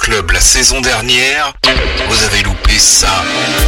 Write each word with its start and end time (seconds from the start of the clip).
Club 0.00 0.30
la 0.30 0.40
saison 0.40 0.80
dernière, 0.80 1.52
vous 2.08 2.24
avez 2.24 2.42
loupé 2.42 2.69
ça. 2.80 3.22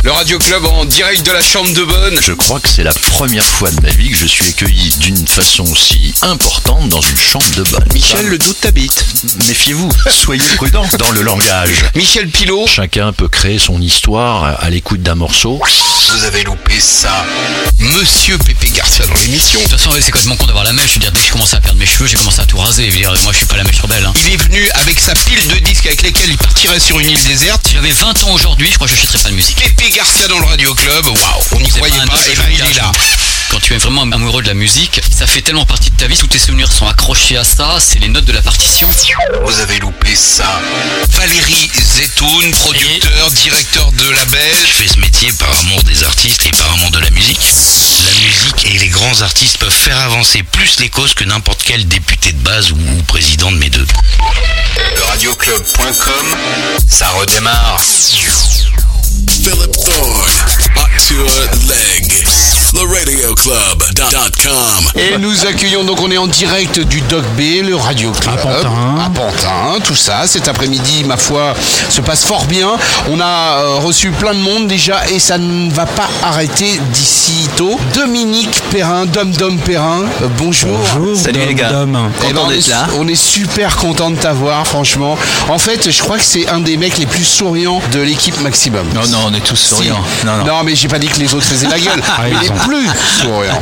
Le 0.04 0.10
Radio 0.10 0.38
Club 0.38 0.64
en 0.64 0.86
direct 0.86 1.24
de 1.26 1.32
la 1.32 1.42
chambre 1.42 1.70
de 1.74 1.84
bonne. 1.84 2.18
Je 2.22 2.32
crois 2.32 2.61
que 2.61 2.68
c'est 2.68 2.82
la 2.82 2.95
première 2.95 3.45
fois 3.45 3.70
de 3.70 3.80
ma 3.82 3.90
vie 3.90 4.11
que 4.11 4.16
je 4.16 4.27
suis 4.27 4.48
accueilli 4.48 4.88
d'une 5.00 5.29
façon 5.29 5.66
si 5.74 6.14
importante 6.22 6.88
dans 6.88 7.02
une 7.02 7.18
chambre 7.18 7.50
de 7.56 7.62
bonne. 7.64 7.84
Michel, 7.93 8.27
le 8.27 8.38
doute 8.38 8.59
t'habite. 8.62 9.04
Méfiez-vous, 9.48 9.90
soyez 10.11 10.43
prudent 10.56 10.86
dans 10.98 11.11
le 11.11 11.20
langage. 11.20 11.84
Michel 11.95 12.29
Pilot. 12.29 12.66
Chacun 12.66 13.12
peut 13.12 13.29
créer 13.29 13.59
son 13.59 13.82
histoire 13.82 14.59
à 14.62 14.70
l'écoute 14.70 15.02
d'un 15.02 15.14
morceau. 15.14 15.60
Vous 16.08 16.24
avez 16.24 16.42
loupé 16.44 16.80
ça. 16.80 17.24
Monsieur 17.79 18.38
Pépé 18.38 18.68
Garcia 18.70 19.04
dans 19.06 19.14
l'émission. 19.20 19.60
De 19.60 19.64
toute 19.64 19.79
façon, 19.79 19.90
c'est 20.00 20.10
complètement 20.10 20.36
con 20.36 20.46
d'avoir 20.46 20.64
la 20.64 20.72
mèche. 20.72 20.88
Je 20.90 20.94
veux 20.94 21.00
dire, 21.00 21.12
dès 21.12 21.20
que 21.20 21.26
je 21.26 21.32
commençais 21.32 21.56
à 21.56 21.60
perdre 21.60 21.79
mes 21.79 21.86
cheveux, 21.86 22.06
j'ai 22.06 22.16
commencé 22.16 22.40
à 22.40 22.46
tout 22.46 22.56
raser. 22.56 22.86
Je 22.86 22.92
veux 22.92 22.98
dire, 22.98 23.14
moi, 23.24 23.32
je 23.32 23.38
suis 23.38 23.46
pas 23.46 23.56
la 23.56 23.64
mèche 23.64 23.80
rebelle. 23.80 24.05
Hein. 24.06 24.12
Il 24.27 24.33
est 24.33 24.37
venu 24.37 24.70
avec 24.74 24.98
sa 24.98 25.15
pile 25.15 25.47
de 25.48 25.59
disques 25.59 25.87
avec 25.87 26.02
lesquels 26.02 26.30
il 26.30 26.38
partirait 26.38 26.80
sur 26.80 26.98
une 26.98 27.10
île 27.10 27.24
déserte. 27.24 27.69
J'avais 27.73 27.92
20 27.92 28.24
ans 28.24 28.33
aujourd'hui, 28.33 28.69
je 28.70 28.77
crois 28.77 28.87
que 28.87 29.02
j'achèterais 29.02 29.23
pas 29.24 29.30
de 29.30 29.34
musique. 29.34 29.56
Pépé 29.56 29.91
Garcia 29.91 30.29
dans 30.29 30.38
le 30.38 30.47
Radio 30.47 30.74
Club. 30.74 31.06
Waouh, 31.06 31.16
on 31.52 31.60
n'y 31.60 31.69
croyait 31.70 31.95
pas 32.06 32.19
Et 32.30 32.34
là, 32.37 32.45
il 32.51 32.60
est 32.60 32.74
là. 32.74 32.87
hein. 32.87 32.93
Quand 33.51 33.59
tu 33.60 33.74
es 33.74 33.79
vraiment 33.79 34.02
amoureux 34.02 34.43
de 34.43 34.48
la 34.48 34.55
musique, 34.55 35.01
ça 35.10 35.27
fait 35.27 35.43
tellement 35.43 35.66
partie 35.66 35.91
de 35.91 35.97
ta 35.97 36.06
vie, 36.06 36.16
tous 36.16 36.27
tes 36.29 36.38
souvenirs 36.38 36.73
sont 36.73 36.87
accrochés 36.87 37.37
à 37.37 37.45
ça, 37.45 37.77
c'est 37.80 37.98
les 37.98 38.09
notes 38.09 38.24
de 38.24 38.33
la 38.33 38.41
partition. 38.41 38.88
Vous 39.45 39.60
avez 39.60 39.79
loupé 39.79 40.15
ça. 40.16 40.59
Valérie 41.10 41.70
Zetoun, 41.79 42.51
producteur, 42.52 43.30
directeur 43.33 43.93
de 43.93 44.09
label. 44.10 44.57
Je 44.59 44.73
fais 44.83 44.88
ce 44.88 44.98
métier 45.01 45.30
par 45.32 45.51
amour 45.59 45.82
des 45.82 46.02
artistes 46.05 46.46
et 46.46 46.51
par 46.52 46.73
amour 46.73 46.91
de 46.93 46.98
la 47.01 47.10
musique. 47.10 47.41
La 47.43 48.27
musique 48.27 48.74
et 48.74 48.79
les 48.79 48.88
grands 48.88 49.21
artistes 49.21 49.59
peuvent 49.59 49.71
faire 49.71 49.98
avancer 50.01 50.43
plus 50.45 50.80
les 50.80 50.88
causes 50.88 51.12
que 51.12 51.24
n'importe 51.24 51.62
quel 51.62 51.87
député 51.87 52.32
de 52.32 52.38
base 52.38 52.71
ou, 52.73 52.77
ou 52.77 53.02
président 53.02 53.51
de 53.52 53.57
mes 53.59 53.69
deux. 53.69 53.87
Le 54.96 55.02
radioclub.com, 55.02 56.37
ça 56.88 57.09
redémarre. 57.10 57.79
Philip 59.43 59.74
Thorne, 59.74 60.30
Octua 60.76 61.68
Leg. 61.68 62.62
TheRadioClub.com. 62.73 64.91
Et 64.97 65.19
nous 65.19 65.44
accueillons 65.47 65.84
donc, 65.84 66.00
on 66.00 66.10
est 66.10 66.16
en 66.16 66.26
direct 66.26 66.81
du 66.81 67.03
Doc 67.03 67.22
B, 67.37 67.62
le 67.64 67.76
Radio 67.76 68.10
Club. 68.12 68.32
À 68.34 68.38
Pantin. 68.38 68.72
À 69.04 69.10
Pantin, 69.10 69.78
tout 69.84 69.94
ça. 69.94 70.26
Cet 70.26 70.48
après-midi, 70.48 71.04
ma 71.04 71.16
foi, 71.19 71.53
se 71.91 72.00
passe 72.00 72.25
fort 72.25 72.47
bien. 72.47 72.70
On 73.10 73.20
a 73.20 73.59
euh, 73.60 73.76
reçu 73.76 74.10
plein 74.10 74.32
de 74.34 74.38
monde 74.41 74.69
déjà 74.69 75.06
et 75.10 75.19
ça 75.19 75.37
ne 75.38 75.70
va 75.70 75.84
pas 75.84 76.09
arrêter 76.22 76.81
d'ici 76.94 77.47
tôt. 77.56 77.78
Dominique 77.94 78.62
Perrin, 78.70 79.04
Dom 79.06 79.32
Dom 79.32 79.59
Perrin, 79.59 80.04
euh, 80.22 80.28
bonjour. 80.38 80.78
Bonjour, 80.94 81.14
Salut 81.16 81.38
Dom 81.41 81.48
les 81.48 81.54
gars. 81.54 81.72
Dom. 81.72 81.91
Eh 81.91 81.92
ben, 82.22 82.28
Content 82.28 82.42
on, 82.47 82.50
d'être 82.50 82.69
est, 82.69 82.70
là. 82.70 82.86
on 82.98 83.06
est 83.09 83.14
super 83.14 83.76
content 83.76 84.10
de 84.10 84.16
t'avoir, 84.16 84.66
franchement. 84.66 85.19
En 85.50 85.59
fait, 85.59 85.91
je 85.91 86.03
crois 86.03 86.16
que 86.19 86.25
c'est 86.25 86.48
un 86.48 86.60
des 86.60 86.76
mecs 86.78 86.97
les 86.98 87.06
plus 87.06 87.25
souriants 87.25 87.81
de 87.92 88.00
l'équipe 88.00 88.41
Maximum. 88.41 88.86
Non, 88.94 89.06
non, 89.09 89.19
on 89.28 89.34
est 89.34 89.41
tous 89.44 89.56
Si. 89.56 89.69
souriants. 89.69 90.00
Non, 90.25 90.38
non. 90.44 90.62
mais 90.64 90.75
j'ai 90.75 90.88
pas 90.88 90.98
dit 90.98 91.09
que 91.09 91.19
les 91.19 91.34
autres 91.34 91.44
faisaient 91.47 91.69
la 91.69 91.78
gueule. 91.78 92.00
Ah, 92.09 92.20
mais 92.25 92.31
ils 92.31 92.41
les 92.41 92.47
sont- 92.48 92.54
plus 92.66 92.88
souriants. 93.21 93.60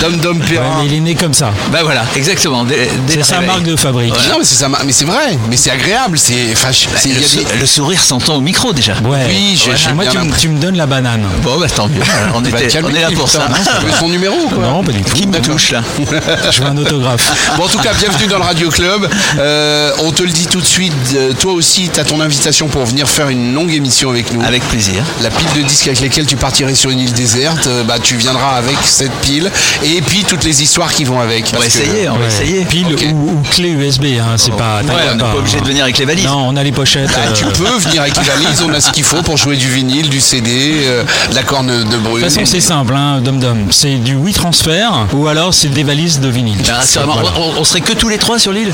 Dom 0.00 0.16
Dom 0.16 0.38
Ouais, 0.40 0.46
Perrin. 0.56 0.78
mais 0.80 0.86
il 0.86 0.94
est 0.94 1.00
né 1.00 1.14
comme 1.14 1.34
ça. 1.34 1.52
Bah 1.70 1.80
voilà, 1.82 2.04
exactement. 2.16 2.64
C'est 3.08 3.16
le 3.16 3.22
sa 3.22 3.40
marque 3.40 3.62
de 3.64 3.76
fabrique. 3.76 4.14
Non 4.30 4.36
mais 4.38 4.44
c'est 4.44 4.54
ça, 4.56 4.68
mais 4.84 4.92
c'est 4.92 5.04
vrai, 5.04 5.38
mais 5.48 5.56
c'est 5.56 5.70
agréable, 5.70 6.18
c'est, 6.18 6.34
il 6.34 7.14
Le, 7.14 7.22
sou- 7.22 7.36
des- 7.38 7.58
le 7.60 7.66
sourire 7.66 8.02
s'entend 8.02 8.36
au 8.36 8.40
micro 8.40 8.72
déjà. 8.72 8.94
Ouais. 9.04 9.26
Oui, 9.28 9.60
j'ai- 9.62 9.70
Ouais. 9.72 9.94
Moi, 9.94 10.04
tu, 10.06 10.18
tu 10.40 10.48
me 10.48 10.58
donnes 10.58 10.76
la 10.76 10.86
banane. 10.86 11.24
Bon, 11.42 11.58
bah 11.58 11.66
tant 11.68 11.88
mieux. 11.88 12.00
Alors, 12.24 12.36
on, 12.36 12.40
Bah, 12.40 12.60
était- 12.60 12.80
on 12.82 12.88
est 12.94 13.00
là 13.00 13.10
pour 13.14 13.28
ça. 13.28 13.46
tu 13.80 13.86
veux 13.86 13.92
son 13.92 14.08
numéro 14.08 14.34
ou 14.36 14.48
quoi 14.48 14.64
Non, 14.64 14.82
pas 14.84 14.92
du 14.92 15.02
tout. 15.02 15.14
Qui 15.14 15.26
me 15.26 15.38
touche 15.40 15.70
là 15.72 15.82
Je 16.50 16.60
veux 16.62 16.66
un 16.68 16.76
autographe. 16.76 17.32
Bon, 17.56 17.64
en 17.64 17.68
tout 17.68 17.78
cas, 17.78 17.92
bienvenue 17.94 18.26
dans 18.26 18.38
le 18.38 18.44
Radio 18.44 18.70
Club. 18.70 19.08
Euh, 19.38 19.92
on 20.00 20.10
te 20.12 20.22
le 20.22 20.30
dit 20.30 20.46
tout 20.46 20.60
de 20.60 20.66
suite, 20.66 20.92
euh, 21.14 21.32
toi 21.38 21.52
aussi, 21.52 21.90
tu 21.92 22.00
as 22.00 22.04
ton 22.04 22.20
invitation 22.20 22.68
pour 22.68 22.84
venir 22.84 23.08
faire 23.08 23.28
une 23.28 23.54
longue 23.54 23.72
émission 23.72 24.10
avec 24.10 24.32
nous. 24.32 24.42
Avec 24.42 24.62
plaisir. 24.68 25.02
La 25.22 25.30
pile 25.30 25.62
de 25.62 25.66
disques 25.66 25.86
avec 25.86 26.00
lesquels 26.00 26.26
tu 26.26 26.36
partirais 26.36 26.74
sur 26.74 26.90
une 26.90 27.00
île 27.00 27.12
déserte, 27.12 27.66
euh, 27.66 27.84
bah, 27.84 27.96
tu 28.02 28.16
avec 28.40 28.76
cette 28.82 29.12
pile 29.20 29.50
et 29.82 30.00
puis 30.02 30.24
toutes 30.24 30.44
les 30.44 30.62
histoires 30.62 30.92
qui 30.92 31.04
vont 31.04 31.20
avec. 31.20 31.46
On 31.54 31.58
va 31.58 31.62
que- 31.62 31.66
essayer, 31.66 32.08
on 32.08 32.14
va 32.14 32.20
Ouais. 32.20 32.26
essayer. 32.28 32.64
Pile 32.64 32.86
ou, 33.12 33.30
ou 33.30 33.42
clé 33.50 33.70
USB, 33.70 34.04
hein, 34.20 34.34
c'est 34.36 34.54
pas. 34.56 34.80
Ouais, 34.82 34.92
on 35.10 35.14
n'est 35.14 35.22
pas 35.22 35.34
obligé 35.36 35.60
de 35.60 35.66
venir 35.66 35.82
avec 35.84 35.98
les 35.98 36.04
valises. 36.04 36.26
Non, 36.26 36.48
on 36.48 36.56
a 36.56 36.62
les 36.62 36.72
pochettes. 36.72 37.08
Bah, 37.08 37.32
tu 37.34 37.44
euh, 37.44 37.48
peux 37.50 37.78
venir 37.78 38.02
avec 38.02 38.16
les 38.16 38.22
valises, 38.24 38.62
on 38.66 38.72
a 38.72 38.80
ce 38.80 38.90
qu'il 38.90 39.04
faut 39.04 39.22
pour 39.22 39.36
jouer 39.36 39.56
du 39.56 39.68
vinyle, 39.68 40.08
du 40.08 40.20
CD, 40.20 40.82
euh, 40.84 41.04
de 41.30 41.34
la 41.34 41.42
corne 41.42 41.66
de 41.66 41.82
De 41.84 41.96
brune. 41.98 42.22
toute 42.22 42.32
façon, 42.32 42.46
c'est 42.46 42.60
simple, 42.60 42.94
hein, 42.94 43.20
Dom 43.20 43.38
Dom. 43.38 43.66
C'est 43.70 43.96
du 43.96 44.14
oui 44.14 44.32
transfert 44.32 45.06
ou 45.12 45.26
alors 45.28 45.52
c'est 45.54 45.68
des 45.68 45.82
valises 45.84 46.20
de 46.20 46.28
vinyle. 46.28 46.58
Bah, 46.66 46.80
Voilà. 47.04 47.30
on, 47.38 47.60
on 47.60 47.64
serait 47.64 47.80
que 47.80 47.92
tous 47.92 48.08
les 48.08 48.18
trois 48.18 48.38
sur 48.38 48.52
l'île 48.52 48.72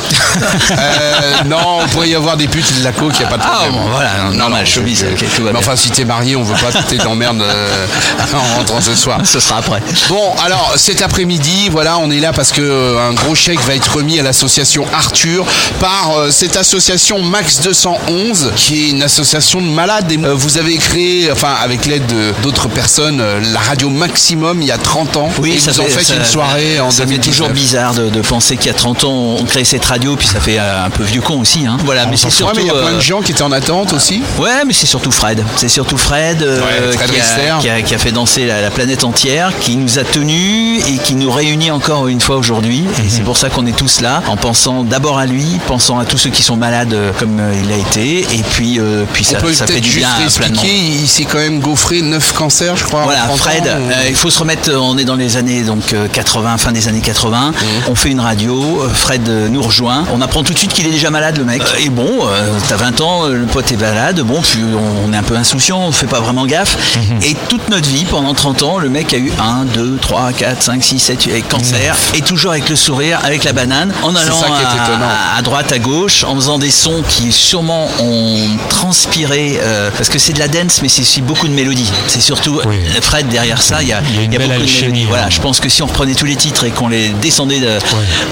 Euh, 0.70 1.42
non, 1.46 1.56
on 1.82 1.88
pourrait 1.88 2.10
y 2.10 2.14
avoir 2.14 2.36
des 2.36 2.48
putes 2.48 2.78
de 2.78 2.84
la 2.84 2.92
coke, 2.92 3.12
il 3.14 3.20
n'y 3.20 3.24
a 3.24 3.28
pas 3.28 3.36
de 3.38 3.42
Ah, 3.44 3.50
problème. 3.62 3.72
bon, 3.72 3.88
voilà, 3.90 4.10
normal, 4.32 4.66
showbiz, 4.66 5.00
je- 5.00 5.06
ok, 5.06 5.24
tout 5.34 5.42
va 5.42 5.48
Mais 5.48 5.50
bien. 5.52 5.60
enfin, 5.60 5.76
si 5.76 5.90
t'es 5.90 6.04
marié, 6.04 6.36
on 6.36 6.42
veut 6.42 6.54
pas 6.56 6.70
que 6.78 6.84
t'aies 6.88 6.98
d'emmerde 6.98 7.40
euh, 7.42 7.86
en 8.34 8.58
rentrant 8.58 8.80
ce 8.80 8.94
soir. 8.94 9.20
Ce 9.24 9.40
sera 9.48 9.58
après. 9.58 9.82
Bon, 10.08 10.32
alors 10.44 10.74
cet 10.76 11.02
après-midi, 11.02 11.68
voilà, 11.70 11.98
on 11.98 12.10
est 12.10 12.20
là 12.20 12.32
parce 12.32 12.52
que 12.52 12.60
euh, 12.60 13.08
un 13.08 13.12
gros 13.14 13.34
chèque 13.34 13.60
va 13.62 13.74
être 13.74 13.96
remis 13.96 14.18
à 14.18 14.22
l'association 14.22 14.84
Arthur 14.92 15.44
par 15.80 16.16
euh, 16.18 16.30
cette 16.30 16.56
association 16.56 17.20
Max 17.22 17.60
211, 17.62 18.52
qui 18.56 18.86
est 18.86 18.90
une 18.90 19.02
association 19.02 19.60
de 19.60 19.66
malades. 19.66 20.10
Et, 20.12 20.18
euh, 20.18 20.34
vous 20.34 20.58
avez 20.58 20.76
créé, 20.76 21.30
enfin, 21.32 21.54
avec 21.62 21.86
l'aide 21.86 22.06
de- 22.06 22.32
d'autres 22.42 22.68
personnes, 22.68 23.20
euh, 23.20 23.40
la 23.52 23.60
radio 23.60 23.88
Maximum 23.88 24.60
il 24.62 24.68
y 24.68 24.72
a 24.72 24.78
30 24.78 25.16
ans. 25.16 25.28
et 25.44 25.58
ça 25.58 25.72
vous 25.72 25.80
en 25.80 25.84
fait- 25.84 25.90
faites 26.04 26.16
une 26.18 26.24
soirée 26.24 26.80
en 26.80 26.90
Ça 26.90 26.98
fait 27.04 27.10
2019. 27.18 27.36
toujours 27.36 27.48
bizarre 27.54 27.94
de, 27.94 28.08
de 28.08 28.20
penser 28.20 28.56
qu'il 28.56 28.66
y 28.66 28.70
a 28.70 28.74
30 28.74 29.04
ans, 29.04 29.36
on 29.40 29.44
crée 29.44 29.64
cette 29.64 29.84
radio, 29.84 30.16
puis 30.16 30.26
ça 30.26 30.40
fait 30.40 30.58
un 30.58 30.90
peu 30.90 31.02
vieux 31.04 31.20
con 31.22 31.40
aussi. 31.40 31.66
Hein. 31.66 31.76
Voilà, 31.84 32.06
mais 32.06 32.16
c'est 32.16 32.26
Ouais, 32.26 32.30
surtout. 32.30 32.56
mais 32.56 32.62
il 32.62 32.66
y 32.66 32.70
a 32.70 32.74
plein 32.74 32.92
de 32.92 33.00
gens 33.00 33.22
qui 33.22 33.32
étaient 33.32 33.42
en 33.42 33.52
attente 33.52 33.92
aussi. 33.92 34.22
Ouais, 34.38 34.64
mais 34.66 34.72
c'est 34.72 34.86
surtout 34.86 35.10
Fred. 35.10 35.42
C'est 35.56 35.68
surtout 35.68 35.96
Fred, 35.96 36.42
Ouais, 36.42 36.92
Fred 36.96 37.10
qui, 37.10 37.20
a, 37.20 37.58
qui 37.60 37.68
a- 37.68 37.82
qui 37.82 37.94
a 37.94 37.98
fait 37.98 38.12
danser 38.12 38.46
la, 38.46 38.60
la 38.60 38.70
planète 38.70 39.04
entière, 39.04 39.37
qui 39.60 39.76
nous 39.76 39.98
a 39.98 40.04
tenus 40.04 40.82
et 40.86 40.98
qui 40.98 41.14
nous 41.14 41.30
réunit 41.30 41.70
encore 41.70 42.08
une 42.08 42.20
fois 42.20 42.36
aujourd'hui. 42.36 42.82
Mhm. 42.82 43.06
Et 43.06 43.08
c'est 43.08 43.22
pour 43.22 43.36
ça 43.36 43.48
qu'on 43.50 43.66
est 43.66 43.76
tous 43.76 44.00
là, 44.00 44.22
en 44.28 44.36
pensant 44.36 44.82
d'abord 44.84 45.18
à 45.18 45.26
lui, 45.26 45.44
pensant 45.66 45.98
à 45.98 46.04
tous 46.04 46.18
ceux 46.18 46.30
qui 46.30 46.42
sont 46.42 46.56
malades 46.56 46.92
euh, 46.92 47.12
comme 47.18 47.38
euh, 47.40 47.54
il 47.64 47.72
a 47.72 47.76
été, 47.76 48.20
et 48.20 48.42
puis, 48.50 48.78
euh, 48.78 49.04
puis 49.12 49.24
ça, 49.24 49.38
fait 49.38 49.80
du 49.80 49.88
juste 49.90 49.98
bien 50.06 50.08
à 50.10 50.30
plein 50.30 50.46
de 50.48 50.54
monde. 50.54 50.64
expliquer, 50.64 50.74
il, 51.02 51.08
s'est 51.08 51.24
quand 51.24 51.38
même 51.38 51.60
gaufré 51.60 52.02
9 52.02 52.32
cancers, 52.34 52.76
je 52.76 52.84
crois. 52.84 53.04
Voilà, 53.04 53.22
30 53.26 53.38
Fred, 53.38 53.62
ans, 53.62 53.66
ou- 53.66 53.90
euh, 53.90 54.08
il 54.08 54.14
faut 54.14 54.30
se 54.30 54.38
remettre, 54.38 54.70
on 54.74 54.96
est 54.98 55.04
dans 55.04 55.14
les 55.16 55.36
années 55.36 55.62
donc 55.62 55.92
euh, 55.92 56.08
80, 56.12 56.58
fin 56.58 56.72
des 56.72 56.88
années 56.88 57.00
80. 57.00 57.50
Mhm. 57.52 57.66
On 57.88 57.94
fait 57.94 58.10
une 58.10 58.20
radio, 58.20 58.82
Fred 58.92 59.28
nous 59.50 59.62
rejoint. 59.62 60.04
On 60.12 60.20
apprend 60.20 60.42
tout 60.42 60.52
de 60.52 60.58
suite 60.58 60.72
qu'il 60.72 60.86
est 60.86 60.90
déjà 60.90 61.10
malade, 61.10 61.38
le 61.38 61.44
mec. 61.44 61.62
Euh, 61.62 61.84
Et 61.84 61.88
bon, 61.90 62.08
euh, 62.26 62.58
t'as 62.68 62.76
20 62.76 63.00
ans, 63.00 63.26
le 63.26 63.46
pote 63.46 63.70
est 63.72 63.76
malade. 63.76 64.20
Bon, 64.20 64.40
puis 64.42 64.60
on, 64.74 65.08
on 65.08 65.12
est 65.12 65.16
un 65.16 65.22
peu 65.22 65.36
insouciant, 65.36 65.80
on 65.80 65.92
fait 65.92 66.06
pas 66.06 66.20
vraiment 66.20 66.46
gaffe. 66.46 66.76
Mhm. 66.96 67.22
Et 67.22 67.36
toute 67.48 67.68
notre 67.68 67.88
vie, 67.88 68.04
pendant 68.04 68.34
30 68.34 68.62
ans, 68.62 68.78
le 68.78 68.88
mec 68.88 69.12
a 69.14 69.18
eu 69.18 69.27
1, 69.38 69.64
2, 69.74 69.98
3, 70.00 70.32
4, 70.32 70.62
5, 70.62 70.82
6, 70.82 70.98
7, 70.98 71.22
8 71.24 71.42
cancers. 71.48 71.96
Et 72.14 72.20
toujours 72.20 72.52
avec 72.52 72.68
le 72.68 72.76
sourire, 72.76 73.20
avec 73.24 73.44
la 73.44 73.52
banane, 73.52 73.92
en 74.02 74.14
allant 74.14 74.40
à- 75.36 75.42
droite, 75.42 75.72
à 75.72 75.78
gauche, 75.78 76.24
en 76.24 76.34
faisant 76.34 76.58
des 76.58 76.70
sons 76.70 77.02
qui 77.08 77.32
sûrement 77.32 77.88
ont 78.00 78.36
transpiré, 78.68 79.58
euh, 79.62 79.90
parce 79.96 80.08
que 80.08 80.18
c'est 80.18 80.32
de 80.32 80.38
la 80.38 80.48
dance, 80.48 80.80
mais 80.82 80.88
c'est 80.88 81.02
aussi 81.02 81.20
beaucoup 81.22 81.48
de 81.48 81.52
mélodies. 81.52 81.90
C'est 82.06 82.20
surtout 82.20 82.60
Oui. 82.66 82.76
Fred 83.02 83.28
derrière 83.28 83.62
ça, 83.62 83.82
il 83.82 83.88
y 83.88 83.92
a, 83.92 84.00
Il 84.10 84.16
y 84.16 84.18
a 84.18 84.22
une 84.22 84.32
y 84.32 84.36
a 84.36 84.38
belle 84.38 84.48
beaucoup 84.48 84.62
de. 84.62 84.68
Voilà, 85.08 85.24
hein. 85.26 85.30
je 85.30 85.40
pense 85.40 85.60
que 85.60 85.68
si 85.68 85.82
on 85.82 85.86
reprenait 85.86 86.14
tous 86.14 86.26
les 86.26 86.36
titres 86.36 86.64
et 86.64 86.70
qu'on 86.70 86.88
les 86.88 87.08
descendait 87.10 87.60
de, 87.60 87.78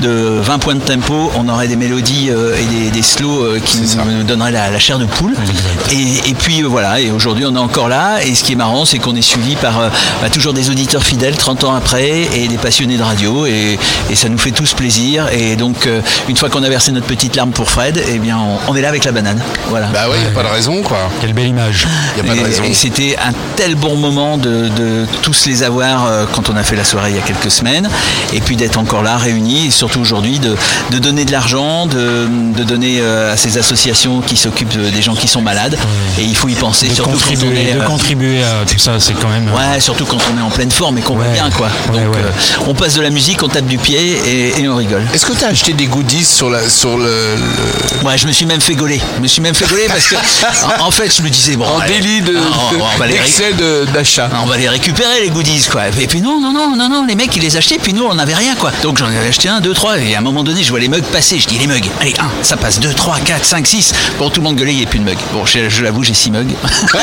de 0.03 0.41
20 0.41 0.59
points 0.59 0.75
de 0.75 0.81
tempo, 0.81 1.31
on 1.37 1.49
aurait 1.49 1.69
des 1.69 1.77
mélodies 1.77 2.29
euh, 2.31 2.57
et 2.57 2.65
des, 2.65 2.91
des 2.91 3.03
slows 3.03 3.43
euh, 3.43 3.61
qui 3.65 3.79
nous, 3.79 3.89
nous 4.19 4.25
donneraient 4.25 4.51
la, 4.53 4.71
la 4.71 4.79
chair 4.79 4.99
de 4.99 5.05
poule. 5.07 5.35
Et, 5.93 6.31
et 6.31 6.35
puis 6.35 6.63
voilà, 6.63 7.01
et 7.01 7.11
aujourd'hui 7.11 7.45
on 7.47 7.55
est 7.55 7.59
encore 7.59 7.89
là. 7.89 8.19
Et 8.25 8.35
ce 8.35 8.43
qui 8.45 8.53
est 8.53 8.57
marrant, 8.57 8.85
c'est 8.85 8.99
qu'on 8.99 9.15
est 9.17 9.23
suivi 9.23 9.57
par 9.57 9.75
bah, 10.21 10.29
toujours 10.31 10.53
des 10.53 10.71
auditeurs 10.71 10.86
fidèles 11.05 11.37
30 11.37 11.65
ans 11.65 11.75
après 11.75 12.23
et 12.35 12.49
des 12.49 12.57
passionnés 12.59 12.97
de 12.97 13.03
radio. 13.03 13.47
Et, 13.47 13.79
et 14.11 14.15
ça 14.17 14.29
nous 14.29 14.39
fait 14.39 14.51
tous 14.53 14.73
plaisir. 14.75 15.29
Et 15.33 15.57
donc, 15.57 15.87
euh, 15.87 16.01
une 16.29 16.37
fois 16.37 16.49
qu'on 16.51 16.63
a 16.63 16.69
versé 16.69 16.93
notre 16.93 17.07
petite 17.07 17.37
larme 17.37 17.51
pour 17.51 17.71
Fred, 17.71 18.01
eh 18.09 18.19
bien, 18.19 18.39
on, 18.39 18.71
on 18.73 18.77
est 18.77 18.81
là 18.83 18.89
avec 18.89 19.05
la 19.05 19.13
banane. 19.13 19.41
Voilà. 19.69 19.87
Bah 19.89 20.09
ouais, 20.09 20.17
il 20.17 20.23
n'y 20.23 20.27
a 20.29 20.31
pas 20.31 20.43
de 20.43 20.53
raison, 20.55 20.83
quoi. 20.83 20.99
Quelle 21.21 21.33
belle 21.33 21.49
image. 21.49 21.87
N'y 22.17 22.21
a 22.23 22.25
pas 22.25 22.35
de 22.35 22.41
Et- 22.41 22.45
raison. 22.45 22.63
Et, 22.65 22.75
c'était 22.75 23.17
un 23.17 23.33
tel 23.57 23.75
bon 23.75 23.97
moment 23.97 24.39
de, 24.39 24.69
de 24.69 25.07
tous 25.23 25.47
les 25.47 25.63
avoir 25.63 26.07
euh, 26.07 26.25
quand 26.35 26.51
on 26.51 26.57
a 26.57 26.63
fait 26.63 26.77
la 26.77 26.85
soirée 26.85 27.11
il 27.11 27.17
y 27.17 27.19
a 27.19 27.23
quelques 27.23 27.51
semaines, 27.51 27.89
et 28.33 28.41
puis 28.41 28.57
d'être 28.57 28.79
encore 28.79 29.03
là 29.03 29.17
réunis, 29.17 29.67
et 29.67 29.71
surtout 29.71 30.01
aujourd'hui 30.01 30.39
de, 30.39 30.55
de 30.91 30.99
donner 30.99 31.25
de 31.25 31.33
l'argent, 31.33 31.87
de, 31.87 32.29
de 32.57 32.63
donner 32.65 32.99
euh, 33.01 33.33
à 33.33 33.37
ces 33.37 33.59
associations 33.59 34.21
qui 34.21 34.37
s'occupent 34.37 34.77
de- 34.77 34.91
des 34.91 35.03
gens 35.03 35.15
qui 35.15 35.29
sont 35.29 35.43
malades. 35.43 35.77
Et 36.19 36.23
il 36.25 36.37
faut 36.37 36.49
y 36.49 36.55
penser, 36.55 36.89
De 36.89 36.95
surtout 36.95 37.11
quand 37.13 37.17
on 37.17 37.31
contribuer, 37.35 37.71
est, 37.71 37.75
de 37.75 37.81
contribuer 37.81 38.43
à 38.43 38.65
tout 38.71 38.79
ça, 38.79 38.93
c'est 39.01 39.15
quand 39.15 39.29
même. 39.29 39.47
Ouais, 39.55 39.81
surtout 39.81 40.05
quand 40.07 40.19
on 40.35 40.39
est 40.39 40.43
en 40.43 40.51
pleine 40.51 40.66
pleine 40.67 40.71
forme 40.73 40.99
et 40.99 41.01
qu'on 41.03 41.17
va 41.17 41.25
Ouais. 41.27 41.33
bien, 41.33 41.51
quoi. 41.51 41.69
Ouais, 41.93 42.05
Donc, 42.05 42.15
ouais. 42.15 42.21
euh, 42.25 42.65
on 42.67 42.75
passe 42.75 42.95
de 42.95 43.01
la 43.01 43.11
musique, 43.11 43.43
on 43.43 43.49
tape 43.49 43.67
du 43.67 43.79
pied 43.79 44.19
et, 44.27 44.61
et 44.61 44.69
on 44.69 44.77
rigole. 44.77 45.03
Est-ce 45.15 45.27
que 45.27 45.33
tu 45.33 45.45
as 45.45 45.49
acheté 45.49 45.73
des 45.73 45.87
goodies 45.87 46.25
sur, 46.25 46.51
la, 46.51 46.69
sur 46.69 46.97
le, 46.99 47.05
le- 47.37 48.05
Ouais, 48.07 48.17
je 48.19 48.27
me 48.27 48.33
suis 48.33 48.47
même 48.47 48.61
fait 48.61 48.75
gauler. 48.75 49.01
Je 49.17 49.23
me 49.23 49.27
suis 49.27 49.41
même 49.41 49.55
fait 49.55 49.67
gauler 49.67 49.87
parce 49.89 50.07
que, 50.07 50.15
en, 50.83 50.87
en 50.87 50.91
fait, 50.91 51.15
je 51.17 51.23
me 51.23 51.31
disais, 51.31 51.57
bon. 51.57 51.67
en 51.67 51.79
allez, 51.81 52.01
délit 52.01 52.21
de- 52.23 52.39
va 52.99 53.07
d'excès 53.09 53.53
de- 53.55 53.87
d'achat 53.93 54.29
on 54.43 54.47
va 54.47 54.57
les 54.57 54.69
récupérer 54.69 55.21
les 55.23 55.31
goodies 55.31 55.67
quoi. 55.71 55.83
Et 56.01 56.07
puis 56.07 56.21
non, 56.21 56.41
non, 56.41 56.53
non, 56.53 56.77
non, 56.77 56.89
non, 56.89 57.05
les 57.07 57.15
mecs 57.15 57.35
ils 57.37 57.43
les 57.43 57.57
achetaient, 57.57 57.79
puis 57.79 57.93
nous 57.93 58.05
on 58.05 58.15
n'avait 58.15 58.35
rien 58.35 58.55
quoi. 58.57 58.71
Donc 58.83 58.99
j'en 58.99 59.07
avais 59.07 59.29
acheté 59.29 59.49
un, 59.49 59.61
deux, 59.61 59.73
trois, 59.75 59.99
et 59.99 60.15
à 60.15 60.19
un 60.19 60.23
moment 60.23 60.43
donné 60.45 60.63
je 60.63 60.71
vois 60.71 60.81
les 60.81 60.89
mugs 60.89 61.03
passer, 61.05 61.39
je 61.39 61.47
dis 61.47 61.59
les 61.59 61.67
mugs, 61.67 61.85
allez, 62.01 62.15
un, 62.19 62.29
ça 62.43 62.57
passe, 62.57 62.81
deux, 62.81 62.93
trois, 62.93 63.19
quatre, 63.21 63.45
cinq, 63.45 63.67
six. 63.67 63.93
Bon, 64.19 64.31
tout 64.31 64.41
le 64.41 64.45
monde 64.45 64.57
gueulait, 64.57 64.73
il 64.73 64.79
n'y 64.79 64.85
a 64.85 64.89
plus 64.89 64.99
de 64.99 65.05
mugs. 65.05 65.19
Bon, 65.33 65.45
je, 65.47 65.69
je 65.69 65.83
l'avoue, 65.83 66.03
j'ai 66.03 66.15
six 66.15 66.31
mugs. 66.31 66.55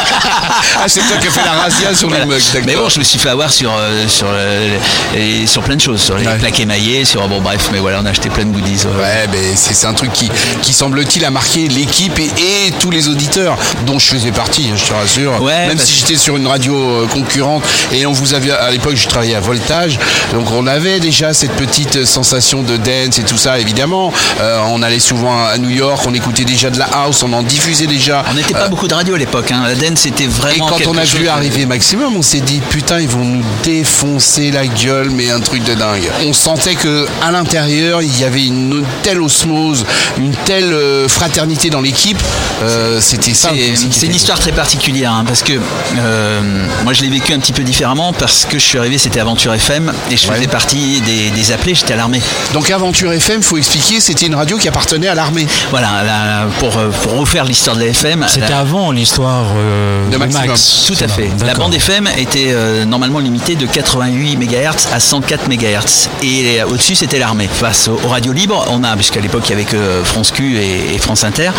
Ah, 0.76 0.86
c'est 0.88 1.02
toi 1.02 1.18
qui 1.18 1.28
as 1.28 1.32
fait 1.32 1.46
la 1.46 1.52
razzia 1.54 1.94
sur 1.96 2.10
Voilà. 2.10 2.26
les 2.26 2.30
mugs, 2.32 2.42
d'accord. 2.54 2.62
Mais 2.68 2.76
bon, 2.76 2.90
je 2.90 3.00
me 3.00 3.04
suis 3.04 3.20
fait 3.20 3.30
avoir 3.30 3.52
sur, 3.54 3.72
euh, 3.78 4.08
sur, 4.08 4.28
euh, 4.30 4.78
et 5.16 5.46
sur 5.48 5.62
plein 5.64 5.76
de 5.76 5.82
choses, 5.82 6.02
sur 6.02 6.18
les 6.18 6.26
Ouais. 6.26 6.38
plaques 6.38 6.60
émaillées, 6.60 7.06
sur. 7.06 7.28
Bon, 7.28 7.40
bref, 7.42 7.70
mais 7.72 7.80
voilà, 7.80 8.00
on 8.02 8.06
a 8.06 8.10
acheté 8.10 8.30
plein 8.30 8.46
de 8.46 8.52
goodies. 8.52 8.86
ouais. 8.86 9.28
Mais 9.32 9.56
c'est 9.56 9.86
un 9.86 9.94
truc 9.94 10.12
qui, 10.14 10.30
qui 10.62 10.74
semble-t-il 10.74 11.24
a 11.26 11.30
marqué 11.30 11.68
l'équipe 11.68 12.18
et, 12.20 12.26
et 12.68 12.72
tous 12.80 12.90
les 12.92 13.08
auditeurs 13.10 13.58
dont 13.86 14.00
je 14.00 14.06
faisais 14.08 14.32
partie, 14.32 14.70
je 14.76 14.84
te 14.86 14.94
rassure. 14.94 15.42
Ouais, 15.42 15.68
Même 15.68 15.78
si 15.78 15.94
j'étais 16.00 16.18
sur 16.18 16.36
une 16.38 16.48
radio 16.48 16.74
euh, 16.76 17.08
concurrente 17.08 17.64
et 17.92 18.06
on 18.06 18.12
vous 18.12 18.34
avait 18.34 18.52
à 18.52 18.72
l'époque 18.72 18.96
je 18.96 19.08
travaillais 19.08 19.36
à 19.36 19.40
Voltage, 19.40 20.00
donc 20.34 20.50
on 20.52 20.66
avait 20.68 21.00
déjà 21.00 21.34
cette 21.34 21.54
petite 21.54 22.06
sensation 22.06 22.64
de 22.64 22.78
dance 22.78 23.20
et 23.20 23.24
tout 23.24 23.38
ça 23.38 23.60
évidemment. 23.60 24.12
Euh, 24.42 24.60
on 24.70 24.82
allait 24.82 25.00
souvent 25.00 25.44
à 25.46 25.58
New 25.58 25.70
York, 25.70 26.04
on 26.08 26.14
écoutait 26.14 26.46
déjà 26.46 26.70
de 26.70 26.80
la 26.80 26.86
house, 26.86 27.22
on 27.24 27.34
en 27.34 27.44
diffusait 27.44 27.88
déjà. 27.88 28.24
On 28.32 28.34
n'était 28.34 28.54
pas 28.54 28.68
beaucoup 28.68 28.88
de 28.88 28.94
radio 28.94 29.16
à 29.16 29.18
l'époque. 29.18 29.52
Hein. 29.52 29.64
La 29.68 29.76
dance 29.76 30.00
c'était 30.00 30.24
Et 30.26 30.28
vraiment. 30.28 30.68
quand 30.68 30.88
on 30.88 30.98
a 30.98 31.04
vu 31.04 31.28
arriver 31.28 31.66
Maximum, 31.66 32.16
on 32.16 32.22
s'est 32.22 32.40
dit 32.42 32.62
putain 32.70 33.00
ils 33.00 33.08
vont 33.10 33.24
nous 33.26 33.43
défoncer 33.64 34.52
la 34.52 34.66
gueule, 34.68 35.10
mais 35.10 35.30
un 35.32 35.40
truc 35.40 35.64
de 35.64 35.74
dingue. 35.74 36.10
On 36.26 36.34
sentait 36.34 36.76
que 36.76 37.06
à 37.22 37.32
l'intérieur 37.32 38.02
il 38.02 38.20
y 38.20 38.24
avait 38.24 38.46
une 38.46 38.84
telle 39.04 39.22
osmose, 39.22 39.86
une 40.18 40.34
telle 40.46 40.74
euh, 40.74 41.08
fraternité 41.08 41.70
dans 41.70 41.82
l'équipe. 41.82 42.22
Euh, 42.64 43.00
C'était 43.02 43.34
ça. 43.34 43.50
C'est- 43.76 44.06
une 44.08 44.16
histoire 44.16 44.40
très 44.40 44.52
particulière 44.52 45.12
hein, 45.14 45.24
parce 45.26 45.44
que 45.44 45.54
euh, 45.98 46.42
moi 46.84 46.94
je 46.94 47.02
l'ai 47.02 47.10
vécu 47.10 47.34
un 47.34 47.40
petit 47.40 47.54
peu 47.54 47.64
différemment 47.64 48.14
parce 48.14 48.46
que 48.46 48.60
je 48.60 48.64
suis 48.64 48.78
arrivé, 48.78 48.98
c'était 48.98 49.20
Aventure 49.20 49.54
FM 49.54 49.92
et 50.12 50.18
je 50.18 50.28
Ouais. 50.28 50.36
faisais 50.36 50.48
partie 50.48 51.02
des, 51.02 51.30
des 51.32 51.52
appelés, 51.52 51.76
j'étais 51.76 51.94
à 51.94 51.98
l'armée. 51.98 52.22
Donc 52.54 52.70
Aventure 52.72 53.12
FM, 53.14 53.42
faut 53.42 53.58
expliquer, 53.58 54.00
c'était 54.00 54.26
une 54.28 54.36
radio 54.36 54.58
qui 54.58 54.68
appartenait 54.68 55.08
à 55.08 55.16
l'armée. 55.16 55.48
Voilà, 55.72 56.04
la- 56.04 56.46
pour, 56.60 56.72
pour 56.72 57.14
refaire 57.20 57.46
l'histoire 57.46 57.76
de 57.76 57.82
la 57.82 57.88
FM. 57.88 58.26
C'était 58.30 58.50
la- 58.50 58.60
avant 58.60 58.92
l'histoire 58.92 59.48
euh, 59.58 60.10
De. 60.10 60.18
Max. 60.18 60.86
Tout 60.88 60.96
à 61.04 61.08
fait. 61.08 61.30
La 61.46 61.54
bande 61.54 61.74
FM 61.74 62.08
était 62.18 62.48
euh, 62.52 62.86
normalement 62.86 63.20
de 63.34 63.66
88 63.66 64.38
MHz 64.38 64.88
à 64.94 65.00
104 65.00 65.48
MHz. 65.50 66.10
Et 66.22 66.62
euh, 66.62 66.66
au-dessus, 66.68 66.96
c'était 66.96 67.18
l'armée. 67.20 67.48
Face 67.52 67.88
aux, 67.88 68.08
radios 68.08 68.32
libres, 68.32 68.66
on 68.70 68.84
a, 68.84 68.96
puisqu'à 68.96 69.20
l'époque, 69.22 69.44
il 69.50 69.56
n'y 69.56 69.62
avait 69.62 69.70
que 69.72 69.76
euh, 69.76 70.04
France 70.04 70.32
Q 70.32 70.58
et, 70.60 70.98
France 71.00 71.24
Inter, 71.24 71.50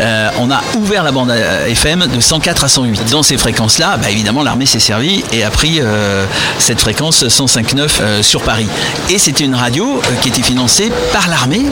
euh, 0.00 0.30
on 0.40 0.50
a 0.50 0.60
ouvert 0.76 1.02
la 1.04 1.12
bande 1.12 1.30
FM 1.30 2.06
de 2.12 2.20
104 2.20 2.64
à 2.64 2.68
108. 2.68 3.10
Dans 3.10 3.22
ces 3.22 3.38
fréquences-là, 3.38 3.96
bah, 3.96 4.10
évidemment, 4.10 4.42
l'armée 4.42 4.66
s'est 4.66 4.80
servie 4.80 5.24
et 5.32 5.44
a 5.44 5.50
pris 5.50 5.78
euh, 5.80 6.24
cette 6.58 6.80
fréquence 6.80 7.24
105.9 7.24 7.88
euh, 8.00 8.22
sur 8.22 8.42
Paris. 8.42 8.66
Et 9.08 9.18
c'était 9.18 9.44
une 9.44 9.54
radio 9.54 10.02
qui 10.22 10.28
était 10.28 10.42
financée 10.42 10.90
par 11.12 11.28
l'armée, 11.28 11.62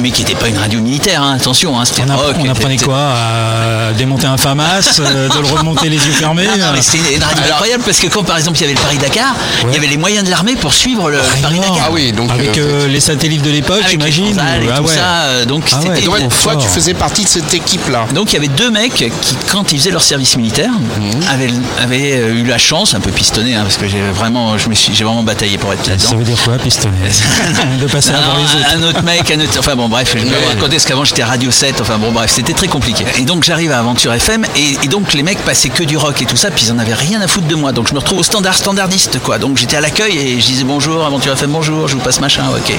mais 0.00 0.10
qui 0.10 0.22
n'était 0.22 0.34
pas 0.38 0.48
une 0.48 0.58
radio 0.58 0.80
militaire, 0.80 1.22
hein, 1.22 1.34
attention. 1.36 1.78
Hein, 1.80 1.84
On, 1.98 2.10
app- 2.10 2.20
rock, 2.20 2.36
on 2.38 2.48
apprenait 2.48 2.76
quoi 2.76 2.98
À 2.98 3.92
démonter 3.94 4.26
un 4.26 4.36
FAMAS, 4.36 5.00
de 5.00 5.40
le 5.40 5.56
remonter 5.56 5.88
les 5.88 5.96
yeux 5.96 6.12
fermés 6.12 6.46
non, 6.46 6.56
non, 6.58 6.72
mais 6.74 6.82
c'était 6.82 7.14
une 7.16 7.22
radio 7.22 7.42
incroyable 7.50 7.82
parce 7.84 7.98
que 7.98 8.06
quand 8.08 8.22
par 8.24 8.36
exemple 8.36 8.58
il 8.58 8.62
y 8.62 8.64
avait 8.64 8.74
le 8.74 8.80
Paris-Dakar, 9.08 9.36
il 9.68 9.74
y 9.74 9.76
avait 9.76 9.86
les 9.86 9.96
moyens 9.96 10.24
de 10.24 10.30
l'armée 10.30 10.56
pour 10.56 10.72
suivre 10.74 11.10
le, 11.10 11.18
le 11.18 11.42
Paris-Dakar. 11.42 11.78
Ah 11.86 11.88
oui, 11.92 12.12
donc 12.12 12.30
Avec 12.30 12.58
euh, 12.58 12.84
euh, 12.84 12.88
les 12.88 13.00
satellites 13.00 13.42
de 13.42 13.50
l'époque, 13.50 13.78
Avec 13.84 13.90
j'imagine 13.90 14.36
Ah 14.40 14.76
tout 14.78 14.84
ouais. 14.84 14.94
ça, 14.94 15.22
euh, 15.24 15.44
donc 15.44 15.64
Ah 15.72 15.80
ouais, 15.80 16.02
donc, 16.02 16.28
toi, 16.42 16.56
tu 16.56 16.66
faisais 16.68 16.94
partie 16.94 17.24
de 17.24 17.28
cette 17.28 17.52
équipe-là. 17.54 18.06
Donc 18.14 18.32
il 18.32 18.34
y 18.34 18.38
avait 18.38 18.48
deux 18.48 18.70
mecs 18.70 18.94
qui, 18.94 19.10
quand 19.50 19.72
ils 19.72 19.78
faisaient 19.78 19.90
leur 19.90 20.02
service 20.02 20.36
militaire, 20.36 20.70
Mhm. 20.72 21.22
avaient, 21.30 21.50
avaient, 21.80 22.18
eu 22.32 22.44
la 22.44 22.58
chance, 22.58 22.94
un 22.94 23.00
peu 23.00 23.10
pistonné, 23.10 23.54
hein, 23.54 23.62
parce 23.62 23.76
que 23.76 23.86
j'ai 23.88 24.00
vraiment, 24.14 24.56
je 24.58 24.68
me 24.68 24.74
suis, 24.74 24.94
j'ai 24.94 25.04
vraiment 25.04 25.22
bataillé 25.22 25.58
pour 25.58 25.72
être 25.72 25.86
là-dedans. 25.86 26.08
Ça 26.10 26.16
veut 26.16 26.24
dire 26.24 26.38
quoi, 26.42 26.58
pistonner 26.58 26.96
De 27.80 27.86
passer 27.86 28.12
Non, 28.12 28.18
avant 28.18 28.36
les 28.38 28.44
autres. 28.44 28.74
un 28.76 28.82
autre 28.82 29.02
mec, 29.02 29.30
un 29.30 29.40
autre. 29.40 29.50
Enfin 29.58 29.76
bon, 29.76 29.88
bref, 29.88 30.12
je 30.14 30.18
vais 30.18 30.24
vous 30.28 30.46
raconter 30.48 30.70
parce 30.76 30.84
qu'avant 30.84 31.04
j'étais 31.04 31.24
Radio 31.24 31.50
7. 31.50 31.80
Enfin 31.80 31.98
bon, 31.98 32.12
bref, 32.12 32.30
c'était 32.34 32.54
très 32.54 32.68
compliqué. 32.68 33.04
Et 33.18 33.22
donc 33.24 33.44
j'arrive 33.44 33.72
à 33.72 33.78
Aventure 33.78 34.12
FM 34.12 34.44
et, 34.56 34.76
et 34.82 34.88
donc 34.88 35.12
les 35.12 35.22
mecs 35.22 35.38
passaient 35.44 35.68
que 35.68 35.84
du 35.84 35.96
rock 35.96 36.20
et 36.22 36.26
tout 36.26 36.36
ça, 36.36 36.50
puis 36.50 36.64
ils 36.66 36.72
en 36.72 36.78
avaient 36.78 36.94
rien 36.94 37.20
à 37.20 37.28
foutre 37.28 37.46
de 37.46 37.54
moi. 37.54 37.72
Donc 37.72 37.88
je 37.88 37.94
me 37.94 37.98
retrouve 37.98 38.18
au 38.20 38.22
standard 38.22 38.54
standardiste 38.56 38.95
quoi. 39.22 39.38
Donc 39.38 39.56
j'étais 39.58 39.76
à 39.76 39.80
l'accueil 39.80 40.16
et 40.16 40.40
je 40.40 40.46
disais 40.46 40.64
bonjour, 40.64 41.04
Aventure 41.04 41.32
FM, 41.34 41.50
bonjour, 41.50 41.86
je 41.86 41.94
vous 41.94 42.00
passe 42.00 42.20
machin, 42.20 42.44
ok. 42.48 42.74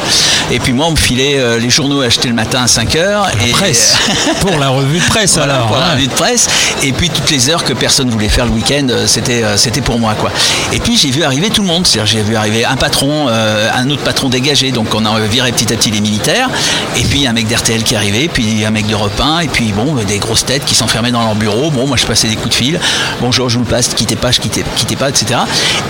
Et 0.51 0.59
puis 0.59 0.73
moi 0.73 0.87
on 0.87 0.91
me 0.91 0.95
filait 0.95 1.37
euh, 1.37 1.59
les 1.59 1.69
journaux 1.69 2.01
achetés 2.01 2.27
le 2.27 2.33
matin 2.33 2.63
à 2.63 2.65
5h. 2.65 3.25
Et, 3.45 3.51
Presse. 3.51 3.97
Pour 4.41 4.57
la 4.57 4.69
revue 4.69 4.99
de 4.99 5.05
presse 5.05 5.35
voilà, 5.35 5.55
alors. 5.55 5.67
pour 5.67 5.77
la 5.77 5.85
hein. 5.85 5.93
revue 5.93 6.07
de 6.07 6.13
presse. 6.13 6.47
Et 6.83 6.91
puis 6.91 7.09
toutes 7.09 7.29
les 7.29 7.49
heures 7.49 7.63
que 7.63 7.73
personne 7.73 8.09
voulait 8.09 8.29
faire 8.29 8.45
le 8.45 8.51
week-end, 8.51 8.87
euh, 8.89 9.05
c'était 9.05 9.43
euh, 9.43 9.57
c'était 9.57 9.81
pour 9.81 9.99
moi 9.99 10.15
quoi. 10.15 10.31
Et 10.73 10.79
puis 10.79 10.97
j'ai 10.97 11.11
vu 11.11 11.23
arriver 11.23 11.49
tout 11.49 11.61
le 11.61 11.67
monde. 11.67 11.85
C'est-à-dire 11.85 12.11
j'ai 12.11 12.23
vu 12.23 12.35
arriver 12.35 12.65
un 12.65 12.77
patron, 12.77 13.27
euh, 13.29 13.69
un 13.73 13.89
autre 13.89 14.03
patron 14.03 14.29
dégagé. 14.29 14.71
Donc 14.71 14.93
on 14.95 15.05
a 15.05 15.19
viré 15.19 15.51
petit 15.51 15.71
à 15.71 15.77
petit 15.77 15.91
les 15.91 16.01
militaires. 16.01 16.49
Et 16.97 17.03
puis 17.03 17.27
un 17.27 17.33
mec 17.33 17.47
d'RTL 17.47 17.83
qui 17.83 17.95
arrivait, 17.95 18.27
puis 18.27 18.65
un 18.65 18.71
mec 18.71 18.87
d'Europe 18.87 19.19
1, 19.19 19.39
et 19.39 19.47
puis 19.47 19.71
bon 19.71 19.95
des 19.95 20.17
grosses 20.17 20.45
têtes 20.45 20.65
qui 20.65 20.75
s'enfermaient 20.75 21.11
dans 21.11 21.23
leur 21.23 21.35
bureau. 21.35 21.69
Bon 21.69 21.85
moi 21.85 21.97
je 21.97 22.05
passais 22.05 22.27
des 22.27 22.35
coups 22.35 22.49
de 22.49 22.55
fil. 22.55 22.79
Bonjour, 23.21 23.49
je 23.49 23.57
vous 23.57 23.63
le 23.63 23.69
passe, 23.69 23.89
quittez 23.89 24.15
pas, 24.15 24.31
je 24.31 24.39
quittais, 24.39 24.63
quittez 24.75 24.95
pas, 24.95 25.09
etc. 25.09 25.41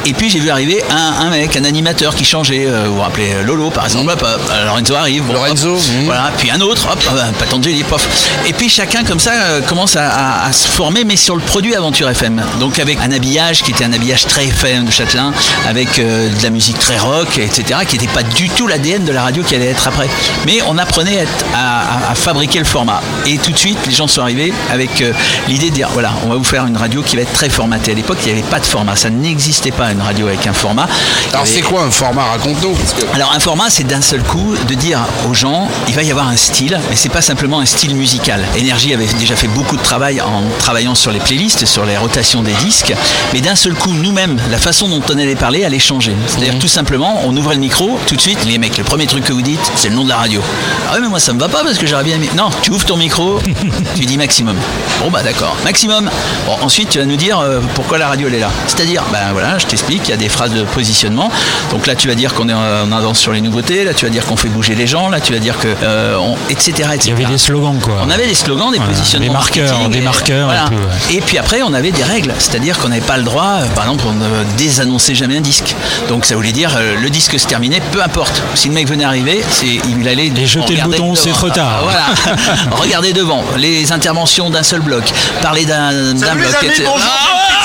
Et 0.06 0.13
puis 0.17 0.29
j'ai 0.29 0.39
vu 0.39 0.49
arriver 0.49 0.81
un, 0.89 1.25
un 1.27 1.29
mec, 1.29 1.55
un 1.55 1.63
animateur 1.65 2.15
qui 2.15 2.25
changeait. 2.25 2.65
euh, 2.67 2.85
vous 2.87 2.95
vous 2.95 3.01
rappelez 3.01 3.43
Lolo 3.45 3.69
par 3.69 3.85
exemple. 3.85 4.11
Hop, 4.11 4.21
hop, 4.23 4.51
Lorenzo 4.65 4.95
arrive. 4.95 5.23
bon, 5.23 5.33
Lorenzo, 5.33 5.75
hop, 5.75 5.81
voilà. 6.05 6.31
Puis 6.37 6.49
un 6.51 6.59
autre, 6.61 6.87
hop, 6.91 6.99
euh, 7.15 7.31
Patanjali, 7.39 7.83
pof. 7.83 8.07
Et 8.47 8.53
puis 8.53 8.69
chacun 8.69 9.03
comme 9.03 9.19
ça 9.19 9.31
euh, 9.33 9.61
commence 9.61 9.95
à, 9.95 10.09
à- 10.09 10.47
à 10.47 10.53
se 10.53 10.67
former, 10.67 11.03
mais 11.03 11.15
sur 11.15 11.35
le 11.35 11.41
produit 11.41 11.75
Aventure 11.75 12.09
FM. 12.09 12.41
Donc 12.59 12.79
avec 12.79 12.97
un 13.01 13.11
habillage 13.11 13.63
qui 13.63 13.71
était 13.71 13.83
un 13.85 13.93
habillage 13.93 14.25
très 14.25 14.45
FM 14.47 14.85
de 14.85 14.91
Châtelain, 14.91 15.31
avec 15.67 15.99
euh, 15.99 16.29
de 16.29 16.43
la 16.43 16.49
musique 16.49 16.79
très 16.79 16.97
rock, 16.97 17.37
etc., 17.37 17.79
qui 17.87 17.97
n'était 17.97 18.11
pas 18.11 18.23
du 18.23 18.49
tout 18.49 18.67
l'ADN 18.67 19.03
de 19.05 19.11
la 19.11 19.23
radio 19.23 19.43
qui 19.43 19.55
allait 19.55 19.67
être 19.67 19.87
après. 19.87 20.07
Mais 20.45 20.59
on 20.67 20.77
apprenait 20.77 21.19
à, 21.19 21.21
être- 21.23 21.45
à- 21.55 22.07
à- 22.07 22.11
à 22.11 22.15
fabriquer 22.15 22.59
le 22.59 22.65
format. 22.65 23.01
Et 23.25 23.37
tout 23.37 23.51
de 23.51 23.57
suite, 23.57 23.77
les 23.87 23.93
gens 23.93 24.07
sont 24.07 24.21
arrivés 24.21 24.53
avec 24.71 25.01
euh, 25.01 25.11
l'idée 25.47 25.69
de 25.69 25.75
dire 25.75 25.89
voilà, 25.93 26.13
on 26.25 26.29
va 26.29 26.35
vous 26.35 26.43
faire 26.43 26.65
une 26.65 26.77
radio 26.77 27.01
qui 27.01 27.15
va 27.15 27.21
être 27.23 27.33
très 27.33 27.49
formatée. 27.49 27.91
À 27.91 27.95
l'époque, 27.95 28.17
il 28.25 28.33
n'y 28.33 28.39
avait 28.39 28.49
pas 28.49 28.59
de 28.59 28.65
format, 28.65 28.95
ça 28.95 29.09
n'existait 29.09 29.71
pas 29.71 29.91
une 29.91 30.01
radio 30.07 30.27
avec 30.27 30.45
un 30.48 30.54
format. 30.54 30.88
Alors 31.30 31.42
avait- 31.42 31.50
c'est 31.51 31.62
quoi 31.62 31.83
un 31.83 31.92
format 31.92 32.24
Raconte-nous. 32.24 32.74
que- 32.74 33.15
alors 33.15 33.31
un 33.33 33.39
format, 33.39 33.69
c'est 33.69 33.86
d'un 33.86 34.01
seul 34.01 34.24
coup 34.24 34.56
de 34.68 34.74
dire 34.74 35.00
aux 35.30 35.33
gens, 35.33 35.68
il 35.88 35.94
va 35.95 36.04
y 36.04 36.12
avoir 36.12 36.27
un 36.27 36.36
style, 36.38 36.80
mais 36.89 36.95
c'est 36.95 37.09
pas 37.09 37.21
simplement 37.21 37.59
un 37.59 37.65
style 37.65 37.95
musical. 37.95 38.44
Énergie 38.57 38.94
avait 38.94 39.06
déjà 39.19 39.36
fait 39.36 39.48
beaucoup 39.48 39.77
de 39.77 39.81
travail 39.83 40.19
en 40.21 40.44
travaillant 40.59 40.95
sur 40.95 41.12
les 41.12 41.19
playlists, 41.19 41.65
sur 41.65 41.86
les 41.86 41.98
rotations 41.98 42.42
des 42.42 42.54
disques, 42.54 42.94
mais 43.33 43.42
d'un 43.42 43.56
seul 43.56 43.74
coup, 43.75 43.92
nous-mêmes, 43.94 44.38
la 44.51 44.57
façon 44.57 44.88
dont 44.88 45.01
on 45.09 45.13
allait 45.18 45.36
parler 45.36 45.63
allait 45.65 45.80
changer. 45.80 46.15
C'est-à-dire 46.27 46.57
tout 46.60 46.68
simplement, 46.68 47.21
on 47.25 47.36
ouvrait 47.38 47.56
le 47.56 47.62
micro, 47.62 48.00
tout 48.07 48.15
de 48.15 48.21
suite, 48.21 48.39
les 48.45 48.57
mecs, 48.57 48.77
le 48.77 48.83
premier 48.83 49.06
truc 49.07 49.24
que 49.25 49.33
vous 49.33 49.42
dites, 49.42 49.71
c'est 49.75 49.89
le 49.89 49.95
nom 49.95 50.03
de 50.03 50.10
la 50.10 50.18
radio. 50.18 50.42
Ah 50.89 50.94
ouais, 50.95 51.01
mais 51.01 51.07
moi 51.10 51.19
ça 51.19 51.33
me 51.33 51.39
va 51.39 51.50
pas 51.50 51.63
parce 51.63 51.77
que 51.77 51.86
j'aurais 51.88 52.03
bien 52.03 52.15
aimé. 52.15 52.30
Non, 52.36 52.50
tu 52.62 52.71
ouvres 52.71 52.86
ton 52.86 52.98
micro, 52.98 53.39
tu 53.96 54.05
dis 54.05 54.17
maximum. 54.17 54.55
Bon 55.01 55.10
bah 55.12 55.22
d'accord, 55.24 55.55
maximum. 55.63 56.10
Bon, 56.46 56.55
ensuite 56.62 56.89
tu 56.89 57.00
vas 57.00 57.05
nous 57.05 57.15
dire 57.15 57.39
euh, 57.39 57.60
pourquoi 57.75 57.98
la 57.98 58.08
radio 58.08 58.27
elle 58.27 58.36
est 58.36 58.39
là. 58.39 58.50
C'est-à-dire, 58.67 59.03
ben 59.12 59.31
voilà, 59.34 59.58
je 59.58 59.65
t'explique, 59.65 59.97
il 60.06 60.10
y 60.10 60.13
a 60.13 60.18
des 60.18 60.30
phrases 60.30 60.51
de 60.51 60.63
positionnement. 60.63 61.30
Donc 61.72 61.88
là 61.88 61.96
tu 61.96 62.08
vas 62.08 62.16
dire 62.16 62.34
qu'on 62.34 62.50
est 62.50 62.54
en 62.54 62.92
avance 62.92 63.20
sur 63.20 63.32
les 63.32 63.42
nouveautés, 63.42 63.84
là 63.84 63.94
tu 63.94 64.06
vas 64.06 64.12
dire 64.12 64.25
qu'on 64.25 64.38
fait 64.38 64.50
bouger 64.50 64.75
les 64.75 64.88
gens, 64.88 65.10
là 65.10 65.20
tu 65.20 65.34
vas 65.34 65.39
dire 65.39 65.58
que 65.60 65.68
euh, 65.84 66.18
on- 66.18 66.36
etc. 66.50 66.89
etc. 66.94 67.00
Il 67.06 67.10
y 67.10 67.12
avait 67.13 67.25
des 67.25 67.38
slogans 67.38 67.80
quoi. 67.80 67.96
On 68.06 68.10
avait 68.10 68.27
des 68.27 68.36
slogans, 68.36 68.72
des 68.72 68.77
Voilà, 68.77 68.92
positionnements. 68.94 69.27
des 69.27 69.34
marqueurs, 69.34 69.70
marketing, 69.72 69.92
des 69.92 69.98
et- 70.00 70.01
marqueurs 70.01 70.51
et 70.51 70.56
voilà. 70.56 70.66
tout, 70.68 70.74
ouais. 71.10 71.16
Et 71.18 71.22
puis 71.22 71.38
après, 71.38 71.62
on 71.63 71.74
avait 71.74 71.92
des 71.92 72.04
règles, 72.04 72.34
c'est-à-dire 72.39 72.77
qu'on 72.80 72.89
n'avait 72.89 73.01
pas 73.01 73.18
le 73.18 73.24
droit, 73.24 73.60
euh, 73.62 73.66
par 73.75 73.86
exemple, 73.86 74.04
on 74.08 74.13
ne 74.13 74.44
désannonçait 74.58 75.16
jamais 75.16 75.38
un 75.38 75.42
disque. 75.42 75.75
Donc 76.10 76.25
ça 76.25 76.36
voulait 76.36 76.51
dire 76.51 76.72
euh, 76.77 76.96
le 77.01 77.10
disque 77.10 77.39
se 77.39 77.48
terminait, 77.48 77.82
peu 77.92 78.01
importe. 78.04 78.42
Si 78.56 78.68
le 78.70 78.74
mec 78.74 78.88
venait 78.88 79.04
arriver, 79.06 79.44
c'est 79.50 79.80
il 79.89 80.08
allait 80.08 80.27
Et 80.36 80.46
jeter 80.48 80.75
le 80.75 80.84
bouton, 80.84 81.16
c'est 81.16 81.32
trop 81.32 81.50
tard. 81.50 81.82
Voilà. 81.84 82.06
Regardez 82.72 83.13
devant, 83.13 83.44
les 83.58 83.92
interventions 83.92 84.50
d'un 84.50 84.63
seul 84.63 84.82
bloc, 84.82 85.04
parler 85.42 85.66
d'un 85.66 86.13
bloc. 86.13 86.58
etc. 86.63 86.84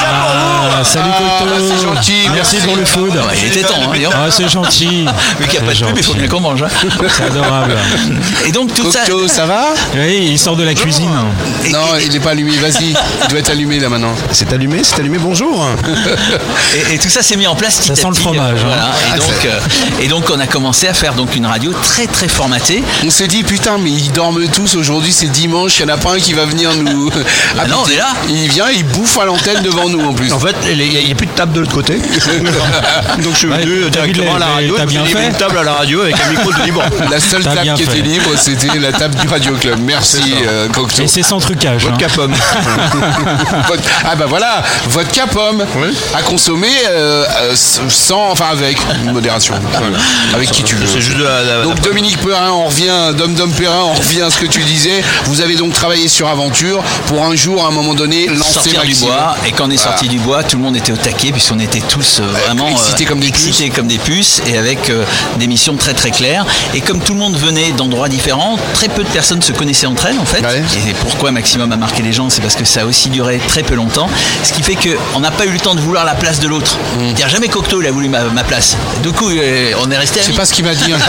Ah, 0.05 0.83
salut 0.85 1.11
Coco. 1.19 1.51
c'est 1.69 1.83
gentil, 1.83 2.12
Merci 2.35 2.57
pour 2.59 2.77
le 2.77 2.85
food. 2.85 3.13
Ah, 3.17 3.33
il 3.41 3.49
était 3.49 3.63
temps, 3.63 3.75
hein. 3.93 4.11
Ah, 4.15 4.31
c'est 4.31 4.49
gentil. 4.49 5.07
Vu 5.39 5.47
qu'il 5.49 5.61
n'y 5.61 5.67
a 5.67 5.69
pas 5.69 5.75
de 5.75 5.85
pub, 5.85 5.97
il 5.99 6.03
faut 6.03 6.15
bien 6.15 6.29
qu'on 6.29 6.41
mange. 6.41 6.63
hein. 6.63 6.69
C'est 7.17 7.25
adorable. 7.25 7.77
Et 8.47 8.53
donc 8.53 8.73
tout 8.75 8.91
ça. 8.91 9.01
Ça 9.29 9.47
va? 9.47 9.67
Oui, 9.95 10.29
il 10.33 10.39
sort 10.39 10.57
de 10.57 10.65
la 10.65 10.75
cuisine. 10.75 11.11
Non, 11.71 11.79
il 12.05 12.11
n'est 12.13 12.21
pas 12.21 12.31
allumé, 12.31 12.53
vas-y. 12.57 12.91
Il 13.23 13.29
doit 13.29 13.39
être 13.39 13.51
allumé 13.51 13.79
là 13.79 13.89
maintenant. 13.89 14.15
C'est 14.33 14.53
allumé, 14.53 14.81
c'est 14.83 14.99
allumé, 15.01 15.19
bonjour. 15.19 15.67
Et, 16.91 16.95
et 16.95 16.99
tout 16.99 17.09
ça 17.11 17.23
s'est 17.23 17.37
mis 17.37 17.47
en 17.47 17.55
place 17.55 17.81
Ça 17.83 17.95
sent 17.95 18.09
le 18.09 18.15
fromage, 18.15 18.61
euh, 18.61 18.65
voilà. 18.67 18.87
hein. 18.87 19.15
Et, 19.15 19.19
donc, 19.19 19.45
euh, 19.45 19.61
et 20.03 20.09
donc 20.09 20.31
on 20.35 20.41
a 20.41 20.47
commencé 20.47 20.89
à 20.89 20.95
faire 20.95 21.13
donc 21.15 21.37
une 21.37 21.45
radio 21.47 21.73
très 21.83 22.07
très 22.07 22.29
formatée. 22.29 22.83
On 23.05 23.11
s'est 23.11 23.27
dit 23.29 23.43
putain 23.43 23.77
mais 23.79 23.91
ils 23.91 24.11
dorment 24.13 24.47
tous 24.49 24.75
aujourd'hui 24.77 25.13
c'est 25.13 25.27
dimanche, 25.27 25.79
il 25.79 25.87
n'y 25.87 25.93
en 25.93 25.95
a 25.95 25.99
pas 25.99 26.13
un 26.15 26.19
qui 26.19 26.33
va 26.33 26.45
venir 26.47 26.71
nous. 26.75 27.11
Ah 27.59 27.67
non, 27.67 27.83
on 27.85 27.89
est 27.91 27.97
là. 27.97 28.09
Il 28.29 28.49
vient, 28.51 28.71
il 28.75 28.85
bouffe 28.85 29.19
à 29.19 29.25
l'antenne 29.27 29.63
devant 29.63 29.89
nous 29.89 30.03
en 30.05 30.15
plus. 30.15 30.33
En 30.33 30.39
fait, 30.41 30.57
il 30.71 30.79
n'y 30.79 30.97
a, 30.97 31.13
a 31.13 31.15
plus 31.15 31.27
de 31.27 31.33
table 31.33 31.53
de 31.53 31.61
l'autre 31.61 31.73
côté. 31.75 31.99
Donc 33.23 33.33
je 33.33 33.39
suis 33.39 33.49
venu 33.49 33.91
directement 33.91 34.37
à 34.37 34.39
la 34.39 34.47
radio. 34.47 34.75
t'as 34.77 34.87
bien 34.87 35.05
fait 35.05 35.27
une 35.27 35.33
table 35.35 35.59
à 35.59 35.63
la 35.63 35.73
radio 35.75 36.03
avec 36.03 36.17
un 36.21 36.31
micro 36.31 36.53
de 36.53 36.63
libre. 36.65 36.83
La 37.11 37.21
seule 37.21 37.43
table 37.43 37.75
qui 37.77 37.83
était 37.83 38.01
libre, 38.01 38.31
c'était 38.37 38.79
la 38.79 38.93
table 38.93 39.15
du 39.17 39.29
Radio 39.29 39.53
Club. 39.57 39.79
Merci, 39.83 40.35
euh, 40.47 40.69
Cocteau. 40.69 41.03
Et 41.03 41.07
c'est 41.09 41.23
sans 41.23 41.39
trucage. 41.39 41.85
hein. 41.87 41.91
Vodka 41.91 42.09
pomme. 42.15 42.33
Vodka- 43.69 43.91
Ah 44.05 44.17
bah 44.17 44.25
voilà, 44.29 44.63
vodka 44.89 45.27
pomme 45.27 45.65
à 46.17 46.23
consommer 46.23 46.69
euh, 46.89 47.25
euh, 47.43 47.55
sans, 47.57 48.31
enfin 48.31 48.47
avec 48.53 48.79
modération, 49.13 49.55
Voilà. 49.73 49.99
avec 50.35 50.51
qui 50.51 50.63
tu 50.63 50.75
veux. 50.77 50.87
C'est 50.87 51.01
juste 51.01 51.19
de 51.19 51.25
la- 51.25 51.43
la- 51.43 51.63
Donc 51.63 51.81
Dominique 51.81 52.19
Perrin, 52.19 52.51
on 52.51 52.67
revient, 52.67 53.13
Dom 53.17 53.35
Dom 53.35 53.53
Perrin, 53.53 53.83
on 53.85 53.93
revient 53.95 54.23
à 54.23 54.31
ce 54.31 54.39
que 54.39 54.47
tu 54.47 54.61
disais. 54.61 55.03
Vous 55.25 55.41
avez 55.41 55.57
donc 55.57 55.73
travaillé 55.73 56.09
sur 56.09 56.29
Aventure 56.29 56.83
pour 57.07 57.25
un 57.25 57.35
jour, 57.35 57.65
à 57.65 57.69
un 57.69 57.73
moment 57.73 57.95
donné, 57.95 58.27
lancer 58.29 58.53
sortir 58.55 58.83
du 58.83 58.89
Maxime. 58.89 59.07
bois 59.09 59.37
et 59.47 59.53
quand 59.53 59.67
on 59.67 59.71
est 59.71 59.77
Voilà. 59.77 59.91
sorti 59.97 60.09
du 60.09 60.19
bois 60.19 60.43
tout 60.45 60.57
le 60.57 60.63
monde 60.63 60.77
était 60.77 60.93
au 60.93 60.97
taquet 60.97 61.33
puisqu'on 61.33 61.59
était 61.59 61.81
tous 61.93 62.21
euh, 62.21 62.27
vraiment 62.47 62.69
excités 62.69 63.05
comme 63.05 63.21
des 63.21 63.31
puces. 63.31 63.47
excités 63.49 63.69
comme 63.71 63.87
des 63.87 63.99
puces 63.99 64.41
et 64.47 64.57
avec 64.57 64.89
euh, 64.89 65.05
des 65.39 65.47
missions 65.47 65.77
très 65.77 65.93
très 65.93 66.11
claires 66.11 66.47
et 66.75 66.81
comme 66.81 67.01
tout 67.01 67.13
le 67.13 67.19
monde 67.19 67.37
venait 67.37 67.73
d'endroits 67.73 68.09
différents 68.09 68.57
très 68.73 68.89
peu 68.89 69.05
de 69.05 69.09
personnes 69.09 69.43
se 69.43 69.53
connaissaient 69.53 69.87
entre 69.87 70.07
elles 70.07 70.19
en 70.19 70.25
fait 70.25 70.41
Ouais. 70.43 70.63
et 70.89 70.95
pourquoi 70.95 71.31
Maximum 71.33 71.71
a 71.71 71.77
marqué 71.77 72.03
les 72.03 72.13
gens 72.15 72.31
c'est 72.31 72.41
parce 72.41 72.57
que 72.57 72.65
ça 72.65 72.81
a 72.81 72.85
aussi 72.87 73.11
duré 73.11 73.39
très 73.47 73.63
peu 73.63 73.75
longtemps 73.75 74.09
ce 74.43 74.53
qui 74.55 74.63
fait 74.63 74.77
qu'on 74.77 75.21
n'a 75.21 75.31
pas 75.31 75.45
eu 75.45 75.51
le 75.51 75.61
temps 75.61 75.75
de 75.75 75.81
vouloir 75.81 76.05
la 76.07 76.15
place 76.15 76.41
de 76.41 76.49
l'autre 76.49 76.79
dire 77.15 77.29
jamais 77.29 77.49
Cocteau 77.49 77.83
il 77.83 77.87
a 77.87 77.93
voulu 77.93 78.09
ma, 78.09 78.23
ma 78.25 78.43
place 78.43 78.77
du 79.03 79.13
coup 79.13 79.29
euh, 79.31 79.73
on 79.83 79.91
est 79.91 79.99
resté 79.99 80.21
Je 80.21 80.25
sais 80.25 80.29
amis. 80.31 80.39
pas 80.39 80.47
ce 80.47 80.53
qu'il 80.55 80.65
m'a 80.65 80.75
dit. 80.75 80.93
un 80.93 80.97
jour. 80.99 81.07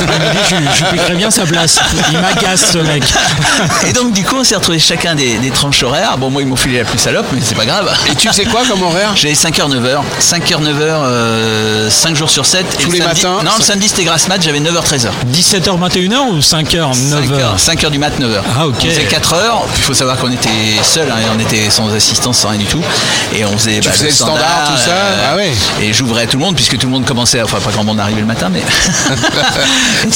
Il 0.00 0.06
m'a 0.06 0.18
dit, 0.18 0.38
je, 0.48 0.56
je 0.78 0.84
piquerais 0.90 1.14
bien 1.14 1.30
sa 1.30 1.44
place. 1.44 1.78
Il 2.10 2.18
m'agace 2.18 2.72
ce 2.72 2.78
mec. 2.78 3.02
et 3.88 3.92
donc 3.92 4.12
du 4.12 4.24
coup 4.24 4.36
on 4.38 4.44
s'est 4.44 4.54
retrouvés 4.56 4.78
chacun 4.78 5.14
des, 5.14 5.36
des 5.38 5.50
tranches 5.50 5.82
horaires 5.82 6.16
bon 6.16 6.30
moi 6.30 6.40
ils 6.42 6.48
m'ont 6.48 6.56
filé 6.56 6.78
la 6.78 6.84
plus 6.84 6.98
salope 6.98 7.26
mais 7.32 7.40
c'est 7.44 7.54
pas 7.54 7.66
grave 7.66 7.92
Et 8.10 8.14
tu 8.14 8.28
sais 8.32 8.44
quoi 8.46 8.62
comme 8.68 8.82
horaire? 8.82 9.12
J'ai 9.14 9.32
5h, 9.34 9.70
9h. 9.70 10.00
5h, 10.22 10.62
9h, 10.62 11.90
5 11.90 12.16
jours 12.16 12.30
sur 12.30 12.46
7. 12.46 12.64
Tous 12.80 12.90
les 12.92 13.00
matins 13.00 13.38
Non, 13.44 13.50
le 13.58 13.62
samedi 13.64 13.88
c'était 13.88 14.04
grasse 14.04 14.28
mat, 14.28 14.40
j'avais 14.40 14.60
9h, 14.60 14.82
13h. 14.82 15.08
17h, 15.32 15.78
21h 15.78 16.16
ou 16.30 16.38
5h, 16.38 16.94
9h 17.10 17.58
5h 17.58 17.90
du 17.90 17.98
mat, 17.98 18.12
9h. 18.20 18.40
Ah, 18.56 18.66
ok. 18.68 18.76
On 18.82 18.86
faisait 18.88 19.04
4 19.04 19.32
heures. 19.34 19.62
Puis 19.72 19.78
il 19.78 19.82
faut 19.84 19.94
savoir 19.94 20.16
qu'on 20.16 20.30
était 20.30 20.48
seuls, 20.82 21.10
hein, 21.10 21.16
on 21.36 21.40
était 21.40 21.68
sans 21.70 21.92
assistance, 21.92 22.38
sans 22.38 22.50
rien 22.50 22.58
du 22.58 22.66
tout. 22.66 22.80
Et 23.34 23.44
on 23.44 23.56
faisait, 23.58 23.80
Tu 23.80 23.88
bah, 23.88 23.94
faisais 23.94 24.06
le 24.06 24.12
standard, 24.12 24.70
tout 24.70 24.78
ça? 24.84 24.92
Ah 25.32 25.36
ouais. 25.36 25.50
Et 25.82 25.92
j'ouvrais 25.92 26.22
à 26.22 26.26
tout 26.26 26.38
le 26.38 26.44
monde, 26.44 26.54
puisque 26.54 26.78
tout 26.78 26.86
le 26.86 26.92
monde 26.92 27.04
commençait, 27.04 27.42
enfin 27.42 27.58
pas 27.58 27.70
grand 27.72 27.84
monde 27.84 27.98
arrivait 28.00 28.20
le 28.20 28.26
matin, 28.26 28.48
mais. 28.50 28.62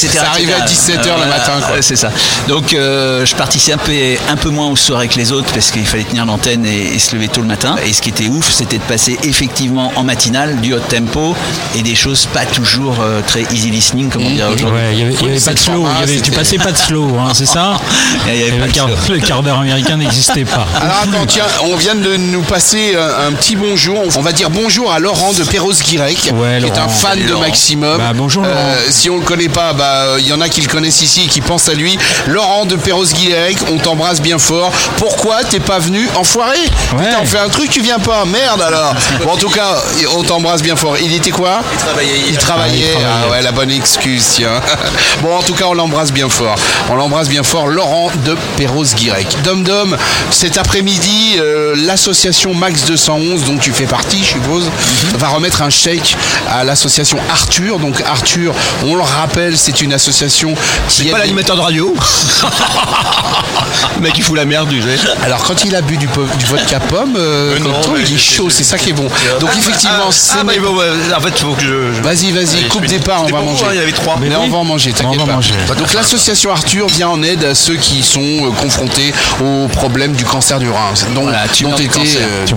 Ça 0.17 0.31
arrivait 0.31 0.53
à 0.55 0.59
etc. 0.59 0.69
17 0.97 1.07
heures 1.07 1.19
le 1.19 1.25
Voilà, 1.27 1.39
matin, 1.39 1.53
quoi. 1.67 1.77
euh, 1.77 1.83
C'est 1.83 1.97
ça. 1.97 2.11
Donc 2.49 2.73
euh, 2.75 3.27
je 3.27 3.35
participais 3.35 4.19
un 4.29 4.37
peu 4.37 4.51
moins 4.51 4.69
aux 4.69 4.77
soirées 4.77 5.09
que 5.09 5.17
les 5.17 5.33
autres, 5.33 5.53
parce 5.53 5.71
qu'il 5.71 5.87
fallait 5.87 6.05
tenir 6.05 6.25
l'antenne 6.27 6.65
et, 6.65 6.95
et 6.95 6.99
se 6.99 7.15
lever 7.15 7.29
tôt 7.29 7.41
le 7.41 7.47
matin. 7.47 7.77
Et 7.85 7.93
ce 7.93 8.01
qui 8.03 8.11
était 8.11 8.29
ouf, 8.29 8.51
c'était 8.51 8.79
de 8.79 8.83
passer 8.83 9.19
effectivement 9.25 9.93
en 9.97 10.05
matinale 10.05 10.61
du 10.61 10.75
haut 10.75 10.79
tempo 10.81 11.35
et 11.75 11.83
des 11.83 11.95
choses 11.95 12.26
pas 12.33 12.45
toujours 12.47 12.97
euh, 13.00 13.21
très 13.26 13.43
easy 13.53 13.71
listening, 13.71 14.11
comme 14.11 14.25
on 14.26 14.31
dirait 14.31 14.53
aujourd'hui. 14.55 14.67
Ouais, 14.79 14.93
il 14.93 14.99
y 14.99 15.03
avait, 15.03 15.15
il 15.15 15.26
y 15.26 15.31
avait 15.31 15.41
pas 15.41 15.55
de 15.55 15.59
slow. 15.59 15.87
il 15.95 16.00
y 16.00 16.03
avait- 16.03 16.21
tu 16.21 16.31
passais 16.31 16.59
pas 16.59 16.73
de 16.73 16.76
slow, 16.79 17.17
hein, 17.19 17.33
c'est 17.35 17.47
ça 17.47 17.76
Il 18.26 18.37
y 18.37 18.43
avait 18.43 18.57
Et 18.57 18.59
pas 18.61 18.67
le, 18.67 18.73
quart, 18.73 18.88
slow. 19.05 19.15
le 19.15 19.21
quart 19.21 19.43
d'heure 19.43 19.59
américain 19.61 19.97
n'existait 19.97 20.45
pas. 20.45 20.67
Alors 20.81 20.97
attends, 21.03 21.26
tiens, 21.26 21.45
on 21.65 21.76
vient 21.76 21.95
de 21.95 22.17
nous 22.17 22.43
passer 22.43 22.95
un, 22.97 23.29
un 23.29 23.33
petit 23.33 23.57
bonjour. 23.57 24.03
On 24.17 24.21
va 24.23 24.33
dire 24.33 24.50
bonjour 24.50 24.93
à 24.93 24.99
Laurent 24.99 25.33
de 25.33 25.43
Perros-Guirec, 25.45 26.31
Ouais, 26.35 26.59
qui 26.61 26.67
est 26.67 26.79
un 26.79 26.88
fan 26.88 27.19
de. 27.25 27.35
Maximum. 27.35 27.99
Bah, 27.99 28.12
bonjour, 28.15 28.45
Euh, 28.45 28.49
Laurent. 28.49 28.75
si 28.91 29.09
on 29.11 29.17
le 29.17 29.23
connaît 29.25 29.49
pas, 29.49 29.73
bah 29.73 30.17
il 30.19 30.26
y 30.26 30.33
en 30.33 30.41
a 30.41 30.49
qui 30.49 30.61
le 30.61 30.69
connaissent 30.69 31.03
ici 31.03 31.23
et 31.25 31.29
qui 31.29 31.41
pensent 31.41 31.69
à 31.69 31.75
lui. 31.75 31.99
Laurent 32.26 32.65
de 32.67 32.76
Perros-Guirec, 32.76 33.57
on 33.73 33.79
t'embrasse 33.79 34.21
bien 34.21 34.38
fort. 34.38 34.71
Pourquoi 34.99 35.45
t'es 35.45 35.61
pas 35.61 35.79
venu 35.79 36.09
enfoiré? 36.17 36.59
Putain, 36.91 37.19
on 37.23 37.26
fait 37.26 37.38
un 37.38 37.49
truc, 37.49 37.71
tu 37.71 37.81
viens 37.81 37.99
pas. 37.99 38.25
Merde 38.25 38.62
alors. 38.62 38.95
Bon, 39.25 39.33
en 39.33 39.37
tout 39.37 39.49
cas, 39.50 39.76
on 40.16 40.23
t'embrasse 40.23 40.62
bien 40.62 40.76
fort. 40.76 40.97
Il 41.00 41.14
était 41.14 41.31
quoi 41.31 41.61
Il 41.73 41.78
travaillait. 41.78 42.21
Il 42.28 42.37
travaillait. 42.38 42.95
Ah 43.05 43.31
ouais, 43.31 43.43
la 43.43 43.52
bonne 43.52 43.71
excuse, 43.71 44.25
tiens. 44.35 44.61
Bon, 45.23 45.35
en 45.37 45.43
tout 45.43 45.55
cas, 45.55 45.64
on 45.66 45.75
l'embrasse 45.75 46.12
bien 46.12 46.28
fort. 46.28 46.57
On 46.90 46.95
l'embrasse 46.95 47.28
bien 47.28 47.43
fort, 47.43 47.66
Laurent 47.69 48.11
de 48.25 48.37
Perros-Guirec. 48.57 49.26
Dom 49.45 49.62
Dom, 49.64 49.97
cet 50.31 50.59
après-midi, 50.59 51.37
euh, 51.38 51.75
l'association 51.76 52.55
Max 52.55 52.85
211, 52.85 53.45
dont 53.45 53.57
tu 53.59 53.73
fais 53.73 53.87
partie, 53.87 54.19
je 54.23 54.31
suppose, 54.33 54.64
Mhm. 54.64 55.19
va 55.19 55.28
remettre 55.28 55.62
un 55.62 55.71
chèque 55.71 56.16
à 56.50 56.64
l'association 56.64 57.19
Arthur. 57.31 57.78
Donc, 57.78 58.02
Arthur, 58.07 58.55
on 58.85 58.95
le 58.95 59.02
rappelle, 59.02 59.57
c'est 59.57 59.81
une 59.81 59.93
association 59.93 60.55
qui 60.88 61.05
C'est 61.05 61.11
pas 61.11 61.19
l'animateur 61.19 61.57
de 61.57 61.62
radio. 61.62 61.95
le 63.97 64.02
mec 64.02 64.12
il 64.16 64.23
fout 64.23 64.37
la 64.37 64.45
merde, 64.45 64.69
tu 64.71 64.83
sais. 64.83 64.99
Alors 65.25 65.43
quand 65.45 65.64
il 65.64 65.75
a 65.75 65.81
bu 65.81 65.97
du, 65.97 66.07
du 66.07 66.45
vodka 66.47 66.81
pomme, 66.81 67.14
euh, 67.16 67.57
Euh, 67.57 67.59
non, 67.61 67.81
il 67.97 68.14
est 68.14 68.19
chaud, 68.19 68.50
c'est 68.50 68.64
ça 68.64 68.76
qui 68.78 68.90
est 68.90 68.93
bon. 68.93 69.09
Donc 69.40 69.50
effectivement, 69.57 69.75
Ah, 69.85 70.02
c'est 70.11 70.38
ah, 70.40 70.45
bah, 70.45 70.52
en 71.16 71.21
fait, 71.21 71.28
il 71.37 71.45
faut 71.45 71.52
que 71.54 71.62
je. 71.62 71.92
je- 71.95 72.02
Vas-y, 72.02 72.30
vas-y, 72.33 72.68
coupe 72.68 72.87
parts, 73.04 73.25
on 73.25 73.28
va 73.28 73.40
manger. 73.42 73.64
moi, 73.64 73.75
Il 73.75 73.78
y 73.80 73.83
avait 73.83 73.92
trois. 73.92 74.16
Mais 74.21 74.35
on 74.37 74.49
va 74.49 74.59
en 74.59 74.64
manger, 74.64 74.92
t'inquiète 74.92 75.25
pas. 75.26 75.33
manger. 75.33 75.54
Donc 75.78 75.92
l'association 75.92 76.50
Arthur 76.52 76.87
vient 76.88 77.09
en 77.09 77.23
aide 77.23 77.45
à 77.45 77.54
ceux 77.54 77.76
qui 77.76 78.02
sont 78.02 78.21
euh, 78.21 78.50
confrontés 78.61 79.12
au 79.42 79.68
problème 79.68 80.12
du 80.12 80.25
cancer 80.25 80.59
du 80.59 80.68
rein, 80.71 80.92
dont, 81.14 81.28
était, 81.76 81.99
euh, 82.16 82.50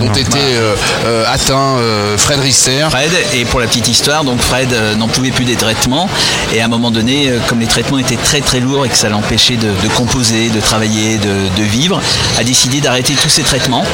euh, 0.54 0.76
euh, 1.06 1.24
atteint 1.28 1.76
euh, 1.78 2.16
Fred 2.16 2.40
Risser. 2.40 2.84
Fred, 2.90 3.10
et 3.34 3.44
pour 3.44 3.60
la 3.60 3.66
petite 3.66 3.88
histoire, 3.88 4.24
donc 4.24 4.40
Fred 4.40 4.72
euh, 4.72 4.94
n'en 4.94 5.08
pouvait 5.08 5.30
plus 5.30 5.44
des 5.44 5.56
traitements, 5.56 6.08
et 6.54 6.60
à 6.60 6.64
un 6.64 6.68
moment 6.68 6.90
donné, 6.90 7.28
euh, 7.28 7.38
comme 7.48 7.60
les 7.60 7.66
traitements 7.66 7.98
étaient 7.98 8.16
très 8.16 8.40
très 8.40 8.60
lourds 8.60 8.86
et 8.86 8.88
que 8.88 8.96
ça 8.96 9.08
l'empêchait 9.08 9.56
de, 9.56 9.68
de 9.68 9.88
composer, 9.94 10.48
de 10.48 10.60
travailler, 10.60 11.18
de, 11.18 11.28
de 11.56 11.62
vivre, 11.62 12.00
a 12.38 12.44
décidé 12.44 12.80
d'arrêter 12.80 13.14
tous 13.14 13.28
ses 13.28 13.42
traitements 13.42 13.84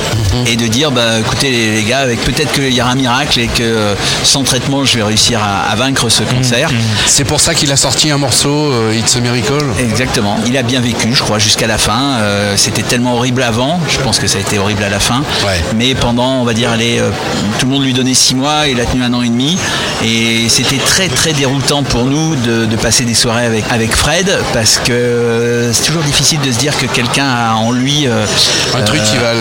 et 0.47 0.57
de 0.57 0.67
dire, 0.67 0.91
bah 0.91 1.19
écoutez 1.21 1.51
les, 1.51 1.77
les 1.77 1.83
gars, 1.83 1.99
avec 2.01 2.21
peut-être 2.25 2.53
qu'il 2.53 2.73
y 2.73 2.81
aura 2.81 2.91
un 2.91 2.95
miracle 2.95 3.16
et 3.37 3.49
que 3.49 3.63
euh, 3.63 3.95
sans 4.25 4.43
traitement, 4.43 4.85
je 4.85 4.97
vais 4.97 5.03
réussir 5.03 5.41
à, 5.43 5.71
à 5.71 5.75
vaincre 5.77 6.09
ce 6.09 6.23
cancer. 6.23 6.71
C'est 7.07 7.25
pour 7.25 7.41
ça 7.41 7.55
qu'il 7.55 7.71
a 7.73 7.77
sorti 7.77 8.11
un 8.11 8.19
morceau, 8.19 8.73
euh, 8.73 8.95
It's 8.97 9.17
a 9.17 9.21
Miracle. 9.21 9.65
Exactement. 9.79 10.37
Il 10.47 10.57
a 10.57 10.63
bien 10.63 10.81
vécu, 10.81 11.15
je 11.15 11.23
crois, 11.23 11.39
jusqu'à 11.39 11.67
la 11.67 11.79
fin. 11.79 12.19
Euh, 12.21 12.55
C'était 12.57 12.83
tellement 12.83 13.15
horrible 13.17 13.43
avant. 13.43 13.81
Je 13.89 13.99
pense 13.99 14.19
que 14.19 14.27
ça 14.27 14.39
a 14.39 14.41
été 14.41 14.59
horrible 14.59 14.83
à 14.85 14.89
la 14.89 15.01
fin. 15.01 15.23
Ouais. 15.47 15.63
Mais 15.77 15.95
pendant, 15.95 16.41
on 16.41 16.45
va 16.45 16.55
dire, 16.55 16.71
euh, 16.79 17.11
tout 17.59 17.67
le 17.67 17.73
monde 17.73 17.85
lui 17.85 17.93
donnait 17.93 18.15
six 18.15 18.35
mois. 18.35 18.67
Il 18.69 18.81
a 18.81 18.85
tenu 18.85 19.03
un 19.03 19.13
an 19.15 19.23
et 19.23 19.29
demi. 19.29 19.57
Et 20.05 20.49
c'était 20.49 20.77
très, 20.79 21.09
très 21.09 21.33
déroutant 21.33 21.83
pour 21.83 22.05
nous 22.05 22.37
de, 22.37 22.67
de 22.67 22.77
passer 22.77 23.05
des 23.05 23.15
soirées 23.15 23.47
avec, 23.47 23.65
avec 23.71 23.95
Fred 23.95 24.39
parce 24.53 24.79
que 24.85 25.71
c'est 25.73 25.85
toujours 25.85 26.03
difficile 26.03 26.41
de 26.41 26.53
se 26.53 26.59
dire 26.59 26.77
que 26.77 26.87
quelqu'un 26.87 27.27
a 27.29 27.55
en 27.55 27.73
lui 27.73 28.07
euh, 28.07 28.27
Un 28.75 28.83
truc 28.83 29.03
qui 29.05 29.17
va 29.17 29.33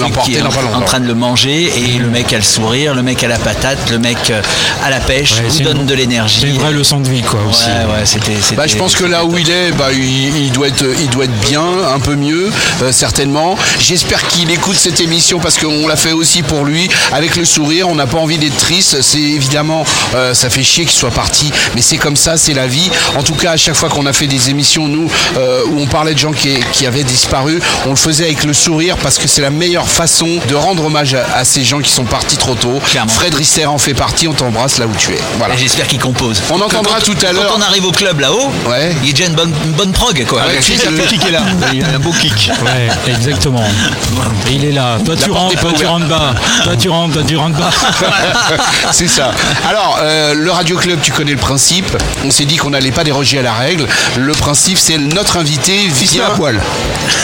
l'emporter 0.00 0.42
en 0.74 0.80
train 0.80 1.00
de 1.00 1.06
le 1.06 1.14
manger 1.14 1.72
et 1.76 1.98
le 1.98 2.08
mec 2.08 2.32
a 2.32 2.36
le 2.36 2.42
sourire, 2.42 2.94
le 2.94 3.01
mec 3.02 3.22
a 3.24 3.28
la 3.28 3.38
patate, 3.38 3.90
le 3.90 3.98
mec 3.98 4.30
euh, 4.30 4.42
a 4.84 4.90
la 4.90 5.00
pêche, 5.00 5.32
Ouais, 5.32 5.48
vous 5.48 5.60
donne 5.60 5.80
une- 5.80 5.86
de 5.86 5.94
l'énergie. 5.94 6.38
C'est 6.40 6.48
une 6.48 6.58
vraie 6.58 6.72
leçon 6.72 7.00
de 7.00 7.08
vie, 7.08 7.22
quoi, 7.22 7.40
aussi. 7.48 7.66
Ouais, 7.66 7.94
ouais, 8.00 8.06
c'était. 8.06 8.36
Bah, 8.56 8.66
je 8.66 8.76
pense 8.76 8.94
que 8.96 9.04
là 9.04 9.24
où 9.24 9.36
il 9.36 9.50
est, 9.50 9.72
bah, 9.72 9.88
il, 9.92 10.36
il 10.46 10.52
doit 10.52 10.68
être, 10.68 10.84
il 11.00 11.08
doit 11.10 11.24
être 11.24 11.40
bien, 11.48 11.64
un 11.94 11.98
peu 12.00 12.14
mieux, 12.16 12.50
euh, 12.82 12.92
certainement. 12.92 13.56
J'espère 13.80 14.26
qu'il 14.28 14.50
écoute 14.50 14.76
cette 14.76 15.00
émission 15.00 15.38
parce 15.40 15.58
qu'on 15.58 15.86
l'a 15.86 15.96
fait 15.96 16.12
aussi 16.12 16.42
pour 16.42 16.64
lui, 16.64 16.88
avec 17.12 17.36
le 17.36 17.44
sourire. 17.44 17.88
On 17.88 17.94
n'a 17.94 18.06
pas 18.06 18.18
envie 18.18 18.38
d'être 18.38 18.56
triste. 18.56 19.02
C'est 19.02 19.18
évidemment, 19.20 19.84
euh, 20.14 20.34
ça 20.34 20.50
fait 20.50 20.62
chier 20.62 20.84
qu'il 20.84 20.98
soit 20.98 21.10
parti, 21.10 21.50
mais 21.74 21.82
c'est 21.82 21.96
comme 21.98 22.16
ça, 22.16 22.36
c'est 22.36 22.54
la 22.54 22.66
vie. 22.66 22.90
En 23.16 23.22
tout 23.22 23.34
cas, 23.34 23.52
à 23.52 23.56
chaque 23.56 23.74
fois 23.74 23.88
qu'on 23.88 24.06
a 24.06 24.12
fait 24.12 24.26
des 24.26 24.50
émissions, 24.50 24.88
nous, 24.88 25.10
euh, 25.36 25.62
où 25.70 25.80
on 25.80 25.86
parlait 25.86 26.14
de 26.14 26.18
gens 26.18 26.32
qui, 26.32 26.58
qui 26.72 26.86
avaient 26.86 27.04
disparu, 27.04 27.60
on 27.86 27.90
le 27.90 27.96
faisait 27.96 28.24
avec 28.24 28.44
le 28.44 28.52
sourire 28.52 28.96
parce 29.02 29.18
que 29.18 29.26
c'est 29.28 29.42
la 29.42 29.50
meilleure 29.50 29.88
façon 29.88 30.28
de 30.48 30.54
rendre 30.54 30.84
hommage 30.84 31.14
à, 31.14 31.24
à 31.36 31.44
ces 31.44 31.64
gens 31.64 31.80
qui 31.80 31.90
sont 31.90 32.04
partis 32.04 32.36
trop 32.36 32.54
tôt. 32.54 32.80
Clairement. 32.92 33.10
Fred 33.12 33.34
Risser 33.34 33.64
en 33.66 33.78
fait 33.78 33.94
partie. 33.94 34.28
On 34.28 34.32
t'embrasse 34.34 34.78
là 34.78 34.86
où 34.86 34.92
tu 34.98 35.12
es. 35.12 35.18
Voilà. 35.38 35.54
Et 35.54 35.58
j'espère 35.58 35.86
qu'il 35.86 35.98
compose. 35.98 36.42
On 36.50 36.60
entendra 36.60 36.96
Quand- 36.98 37.04
tout 37.12 37.26
à 37.26 37.32
l'heure. 37.32 37.46
Quand 37.48 37.58
on 37.58 37.62
arrive 37.62 37.86
au 37.86 37.90
club 37.92 38.20
là-haut, 38.20 38.50
Ouais. 38.68 38.94
il 39.02 39.06
y 39.06 39.10
a 39.10 39.12
déjà 39.14 39.26
une 39.28 39.34
bonne, 39.34 39.52
une 39.64 39.72
bonne 39.72 39.92
prog, 39.92 40.24
quoi. 40.28 40.42
Avec 40.42 40.60
Ouais, 40.60 40.76
le- 40.90 40.96
Le 40.98 41.04
kick 41.06 41.24
est 41.26 41.30
là. 41.30 41.40
Il 41.72 41.82
a 41.84 41.88
un 41.88 41.98
beau 41.98 42.12
kick. 42.12 42.50
Ouais, 42.62 42.88
exactement. 43.10 43.64
Et 44.48 44.52
il 44.52 44.64
est 44.66 44.72
là. 44.72 44.98
Toi, 45.04 45.14
tu 45.16 45.30
rentres, 45.30 45.58
toi, 45.60 45.72
tu 45.76 45.86
rentres 45.86 46.06
bas. 46.06 46.34
Toi, 46.64 46.76
tu 46.76 46.88
rentres, 46.90 47.14
toi, 47.14 47.22
tu 47.26 47.36
rentres 47.36 47.56
bas. 47.58 47.70
c'est 48.92 49.08
ça. 49.08 49.30
Alors, 49.68 49.98
euh, 50.02 50.34
le 50.34 50.50
Radio 50.50 50.76
Club, 50.76 50.98
tu 51.02 51.12
connais 51.12 51.32
le 51.32 51.36
principe. 51.38 51.96
On 52.24 52.30
s'est 52.30 52.44
dit 52.44 52.56
qu'on 52.56 52.70
n'allait 52.70 52.92
pas 52.92 53.04
déroger 53.04 53.38
à 53.38 53.42
la 53.42 53.52
règle. 53.54 53.86
Le 54.18 54.32
principe, 54.32 54.78
c'est 54.78 54.98
notre 54.98 55.38
invité 55.38 55.86
vient. 55.88 55.92
Il 56.02 56.06
se 56.08 56.16
met 56.18 56.24
à 56.24 56.30
poil. 56.30 56.60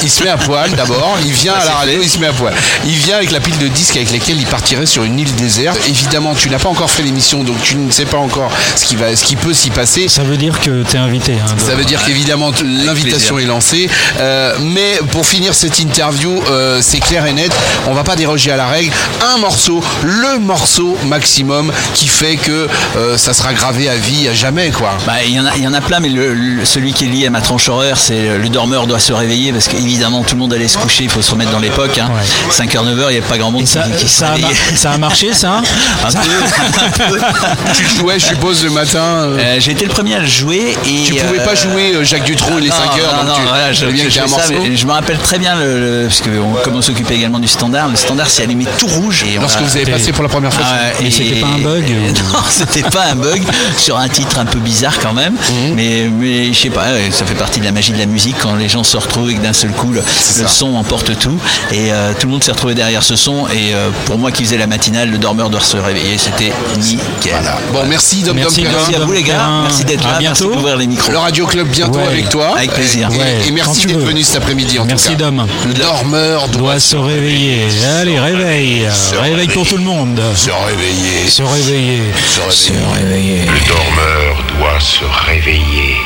Il 0.02 0.10
se 0.10 0.22
met 0.22 0.30
à 0.30 0.36
poil 0.38 0.70
d'abord. 0.72 1.16
Il 1.24 1.32
vient 1.32 1.54
à 1.54 1.64
la 1.64 1.72
radio, 1.80 2.00
il 2.02 2.08
se 2.08 2.18
met 2.18 2.28
à 2.28 2.32
poil. 2.32 2.54
Il 2.86 2.94
vient 2.94 3.16
avec 3.16 3.30
la 3.32 3.40
pile 3.40 3.58
de 3.58 3.68
disques 3.68 3.96
avec 3.96 4.10
lesquels 4.10 4.38
il 4.40 4.46
partirait 4.46 4.86
sur 4.86 5.04
une 5.04 5.18
île 5.18 5.34
déserte. 5.34 5.57
Évidemment, 5.88 6.34
tu 6.34 6.50
n'as 6.50 6.58
pas 6.58 6.68
encore 6.68 6.90
fait 6.90 7.02
l'émission, 7.02 7.42
donc 7.44 7.60
tu 7.62 7.76
ne 7.76 7.90
sais 7.90 8.04
pas 8.04 8.18
encore 8.18 8.50
ce 8.76 8.84
qui, 8.84 8.96
va, 8.96 9.14
ce 9.16 9.24
qui 9.24 9.36
peut 9.36 9.52
s'y 9.54 9.70
passer. 9.70 10.08
Ça 10.08 10.22
veut 10.22 10.36
dire 10.36 10.60
que 10.60 10.82
t'es 10.82 10.98
invité. 10.98 11.32
Hein, 11.34 11.54
de- 11.54 11.60
Ça 11.60 11.74
veut 11.74 11.84
dire 11.84 12.02
qu'évidemment 12.04 12.50
l'invitation 12.84 13.38
est 13.38 13.44
lancée. 13.44 13.88
Euh, 14.20 14.56
mais 14.60 14.98
pour 15.10 15.26
finir 15.26 15.54
cette 15.54 15.78
interview, 15.78 16.40
euh, 16.50 16.80
c'est 16.82 17.00
clair 17.00 17.26
et 17.26 17.32
net, 17.32 17.52
on 17.86 17.94
va 17.94 18.04
pas 18.04 18.16
déroger 18.16 18.50
à 18.52 18.56
la 18.56 18.66
règle. 18.66 18.92
Un 19.34 19.38
morceau, 19.38 19.82
le 20.02 20.38
morceau 20.38 20.96
maximum 21.06 21.72
qui 21.94 22.06
fait 22.08 22.36
que 22.36 22.68
euh, 22.96 23.16
ça 23.18 23.32
sera 23.32 23.52
gravé 23.54 23.88
à 23.88 23.96
vie 23.96 24.28
à 24.28 24.34
jamais 24.34 24.70
quoi. 24.70 24.96
Bah, 25.06 25.14
il 25.24 25.34
y, 25.34 25.40
en 25.40 25.46
a- 25.46 25.56
il 25.56 25.62
y 25.62 25.66
en 25.66 25.74
a 25.74 25.80
plein, 25.80 26.00
mais 26.00 26.08
le- 26.08 26.34
le- 26.34 26.64
celui 26.64 26.92
qui 26.92 27.04
est 27.04 27.08
lié 27.08 27.26
à 27.26 27.30
ma 27.30 27.40
tranche 27.40 27.68
horreur, 27.68 27.98
c'est 27.98 28.38
le 28.38 28.48
dormeur 28.48 28.86
doit 28.86 28.98
se 28.98 29.12
réveiller 29.12 29.52
parce 29.52 29.68
qu'évidemment 29.68 30.22
tout 30.22 30.34
le 30.34 30.40
monde 30.40 30.52
allait 30.54 30.68
se 30.68 30.78
coucher, 30.78 31.04
il 31.04 31.10
faut 31.10 31.22
se 31.22 31.30
remettre 31.30 31.50
dans 31.50 31.58
l'époque. 31.58 31.98
Hein. 31.98 32.10
5h, 32.50 32.84
9h, 32.84 33.06
il 33.10 33.18
n'y 33.18 33.18
a 33.18 33.22
pas 33.22 33.38
grand 33.38 33.50
monde 33.50 33.62
Et 33.62 33.66
ça, 33.66 33.82
qui, 33.98 34.08
se 34.08 34.14
ça, 34.18 34.32
a 34.32 34.38
mar- 34.38 34.50
ça 34.76 34.90
a 34.92 34.98
marché, 34.98 35.32
ça 35.32 35.47
ça 35.62 36.08
Un 36.08 36.90
peu. 36.90 37.18
Tu 37.74 37.82
le 37.82 37.88
jouais, 38.00 38.18
je 38.18 38.26
suppose, 38.26 38.64
le 38.64 38.70
matin. 38.70 38.98
euh, 39.00 39.38
Euh, 39.38 39.56
J'ai 39.60 39.72
été 39.72 39.84
le 39.84 39.90
premier 39.90 40.14
à 40.14 40.20
le 40.20 40.26
jouer 40.26 40.76
et 40.86 41.04
Tu 41.04 41.14
pouvais 41.14 41.40
euh, 41.40 41.44
pas 41.44 41.54
jouer 41.54 41.92
euh, 41.94 42.04
Jacques 42.04 42.24
Dutronc, 42.24 42.58
non, 42.60 42.66
5 42.66 42.70
heures, 43.00 43.12
non, 43.12 43.18
donc 43.18 43.28
non, 43.28 43.34
tu 43.36 43.42
voilà, 43.48 43.72
je, 43.72 43.80
savais 43.80 43.92
bien 43.92 44.04
je 44.04 44.08
qu'il 44.08 44.16
y 44.16 44.20
a 44.20 44.24
un 44.24 44.26
fais 44.26 44.32
ça, 44.32 44.36
morceau. 44.52 44.68
mais 44.68 44.76
je 44.76 44.86
me 44.86 44.92
rappelle 44.92 45.18
très 45.18 45.38
bien 45.38 45.54
le, 45.56 45.80
le- 46.02 46.06
parce 46.08 46.20
que 46.20 46.30
on, 46.38 46.52
comme 46.64 46.76
on 46.76 46.82
s'occupait 46.82 47.14
également 47.16 47.38
du 47.38 47.48
standard, 47.48 47.88
le 47.88 47.96
standard 47.96 48.28
s'est 48.28 48.42
allumé 48.44 48.66
tout 48.78 48.86
rouge 48.86 49.24
et 49.24 49.38
on 49.38 49.42
Lorsque 49.42 49.58
a- 49.60 49.62
vous 49.62 49.76
avez 49.76 49.90
passé 49.90 50.12
pour 50.12 50.22
la 50.22 50.28
première 50.28 50.52
fois. 50.52 50.64
Ah 50.66 50.74
ouais, 50.74 50.92
Mais 51.02 51.08
et- 51.08 51.10
c'était 51.10 51.40
pas 51.40 51.46
un 51.48 51.58
bug, 51.58 51.84
et- 51.90 51.94
ou- 52.10 52.12
Non, 52.32 52.40
c'était 52.50 52.82
pas 52.82 53.04
un 53.12 53.14
bug 53.16 53.42
sur 53.76 53.98
un 53.98 54.08
titre 54.08 54.38
un 54.38 54.44
peu 54.46 54.58
bizarre 54.58 54.98
quand 55.00 55.12
même. 55.12 55.32
Mhm. 55.34 55.74
Mais, 55.74 56.08
mais 56.10 56.52
je 56.52 56.58
sais 56.58 56.70
pas, 56.70 56.86
ça 57.10 57.24
fait 57.24 57.34
partie 57.34 57.60
de 57.60 57.64
la 57.64 57.72
magie 57.72 57.92
de 57.92 57.98
la 57.98 58.06
musique 58.06 58.36
quand 58.40 58.54
les 58.54 58.68
gens 58.68 58.84
se 58.84 58.96
retrouvent 58.96 59.30
et 59.30 59.34
que 59.34 59.40
d'un 59.42 59.52
seul 59.52 59.70
coup 59.70 59.92
le, 59.92 60.02
son 60.46 60.74
emporte 60.74 61.18
tout. 61.18 61.38
Et 61.72 61.92
euh, 61.92 62.12
tout 62.18 62.26
le 62.26 62.32
monde 62.32 62.44
s'est 62.44 62.52
retrouvé 62.52 62.74
derrière 62.74 63.02
ce 63.02 63.16
son. 63.16 63.46
Et 63.48 63.74
euh, 63.74 63.90
pour 64.06 64.18
moi 64.18 64.30
qui 64.30 64.44
faisais 64.44 64.58
la 64.58 64.66
matinale, 64.66 65.10
le 65.10 65.18
dormeur 65.38 65.50
doit 65.50 65.60
se 65.60 65.76
réveiller. 65.76 66.18
C'était 66.18 66.52
nickel. 66.78 67.32
Voilà. 67.32 67.58
Bon, 67.72 67.86
merci 67.86 68.22
Dom 68.22 68.34
Dom 68.34 68.36
Merci. 68.44 68.62
Merci 68.62 68.94
à 68.96 68.98
vous 69.00 69.12
les 69.12 69.22
gars, 69.22 69.34
Perrin. 69.34 69.62
merci 69.62 69.84
d'être 69.84 70.04
À 70.06 70.12
là, 70.12 70.18
merci 70.20 70.42
bientôt. 70.42 70.54
d'ouvrir 70.56 70.76
les 70.76 70.86
micros. 70.88 71.12
Le 71.12 71.18
Radio 71.18 71.46
Club 71.46 71.68
bientôt 71.68 71.98
Ouais. 72.00 72.06
avec 72.06 72.28
toi. 72.28 72.54
Avec 72.56 72.72
plaisir. 72.72 73.08
Et, 73.12 73.18
Ouais, 73.18 73.50
merci 73.52 73.86
d'être 73.86 74.00
venu 74.00 74.22
cet 74.24 74.36
après-midi 74.36 74.78
en 74.80 74.84
Merci, 74.84 75.10
tout 75.10 75.12
cas. 75.12 75.24
Dom. 75.24 75.46
Le 75.66 75.74
dormeur 75.74 76.48
doit, 76.48 76.60
doit 76.72 76.80
se 76.80 76.96
réveiller. 76.96 77.66
Allez, 78.00 78.18
réveil. 78.18 78.88
Réveil 79.20 79.48
pour 79.48 79.66
tout 79.66 79.76
le 79.76 79.84
monde. 79.84 80.20
Se 80.34 80.50
réveiller. 80.50 81.28
Se 81.28 81.42
réveiller. 81.42 82.02
Se 82.50 82.72
réveiller. 82.94 83.42
Le 83.42 83.68
dormeur 83.68 84.36
doit 84.58 84.80
se 84.80 85.04
réveiller. 85.28 85.96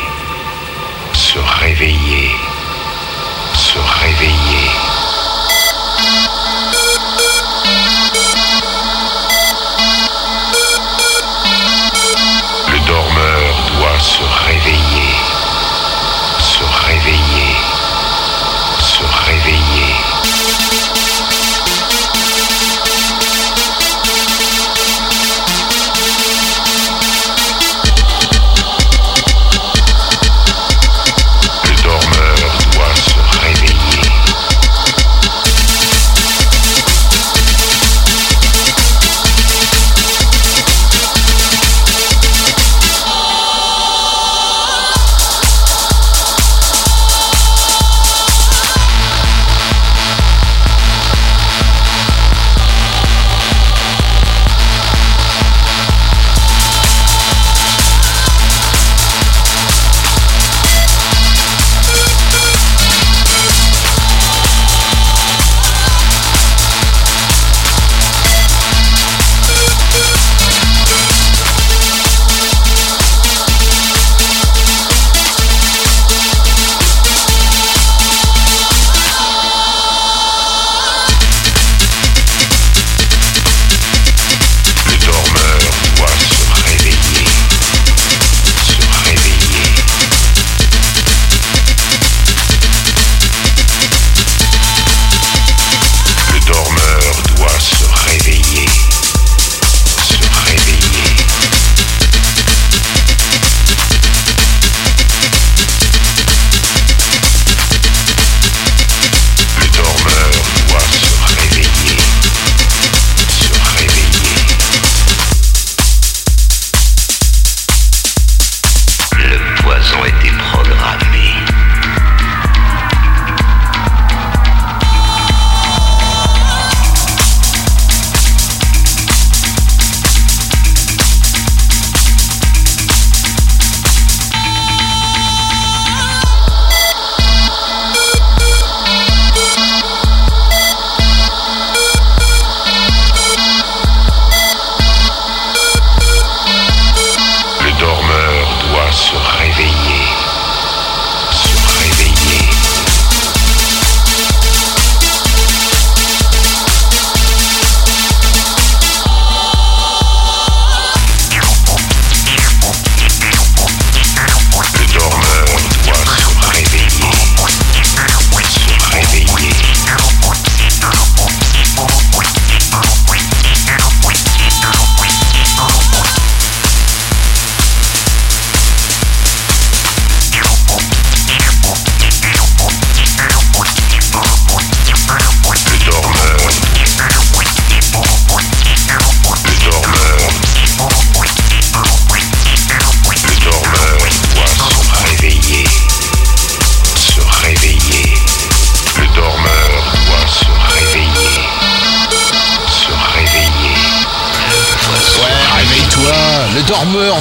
Se 1.14 1.38
réveiller. 1.64 2.30
Se 3.54 3.78
réveiller. 4.04 4.31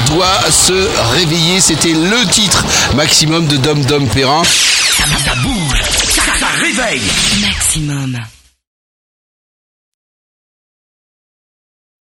Doit 0.07 0.41
se 0.49 0.89
réveiller. 1.13 1.59
C'était 1.59 1.93
le 1.93 2.25
titre 2.27 2.63
maximum 2.95 3.47
de 3.47 3.57
Dom 3.57 3.83
Dom 3.85 4.07
Perrin. 4.07 4.43
Maximum. 7.41 8.17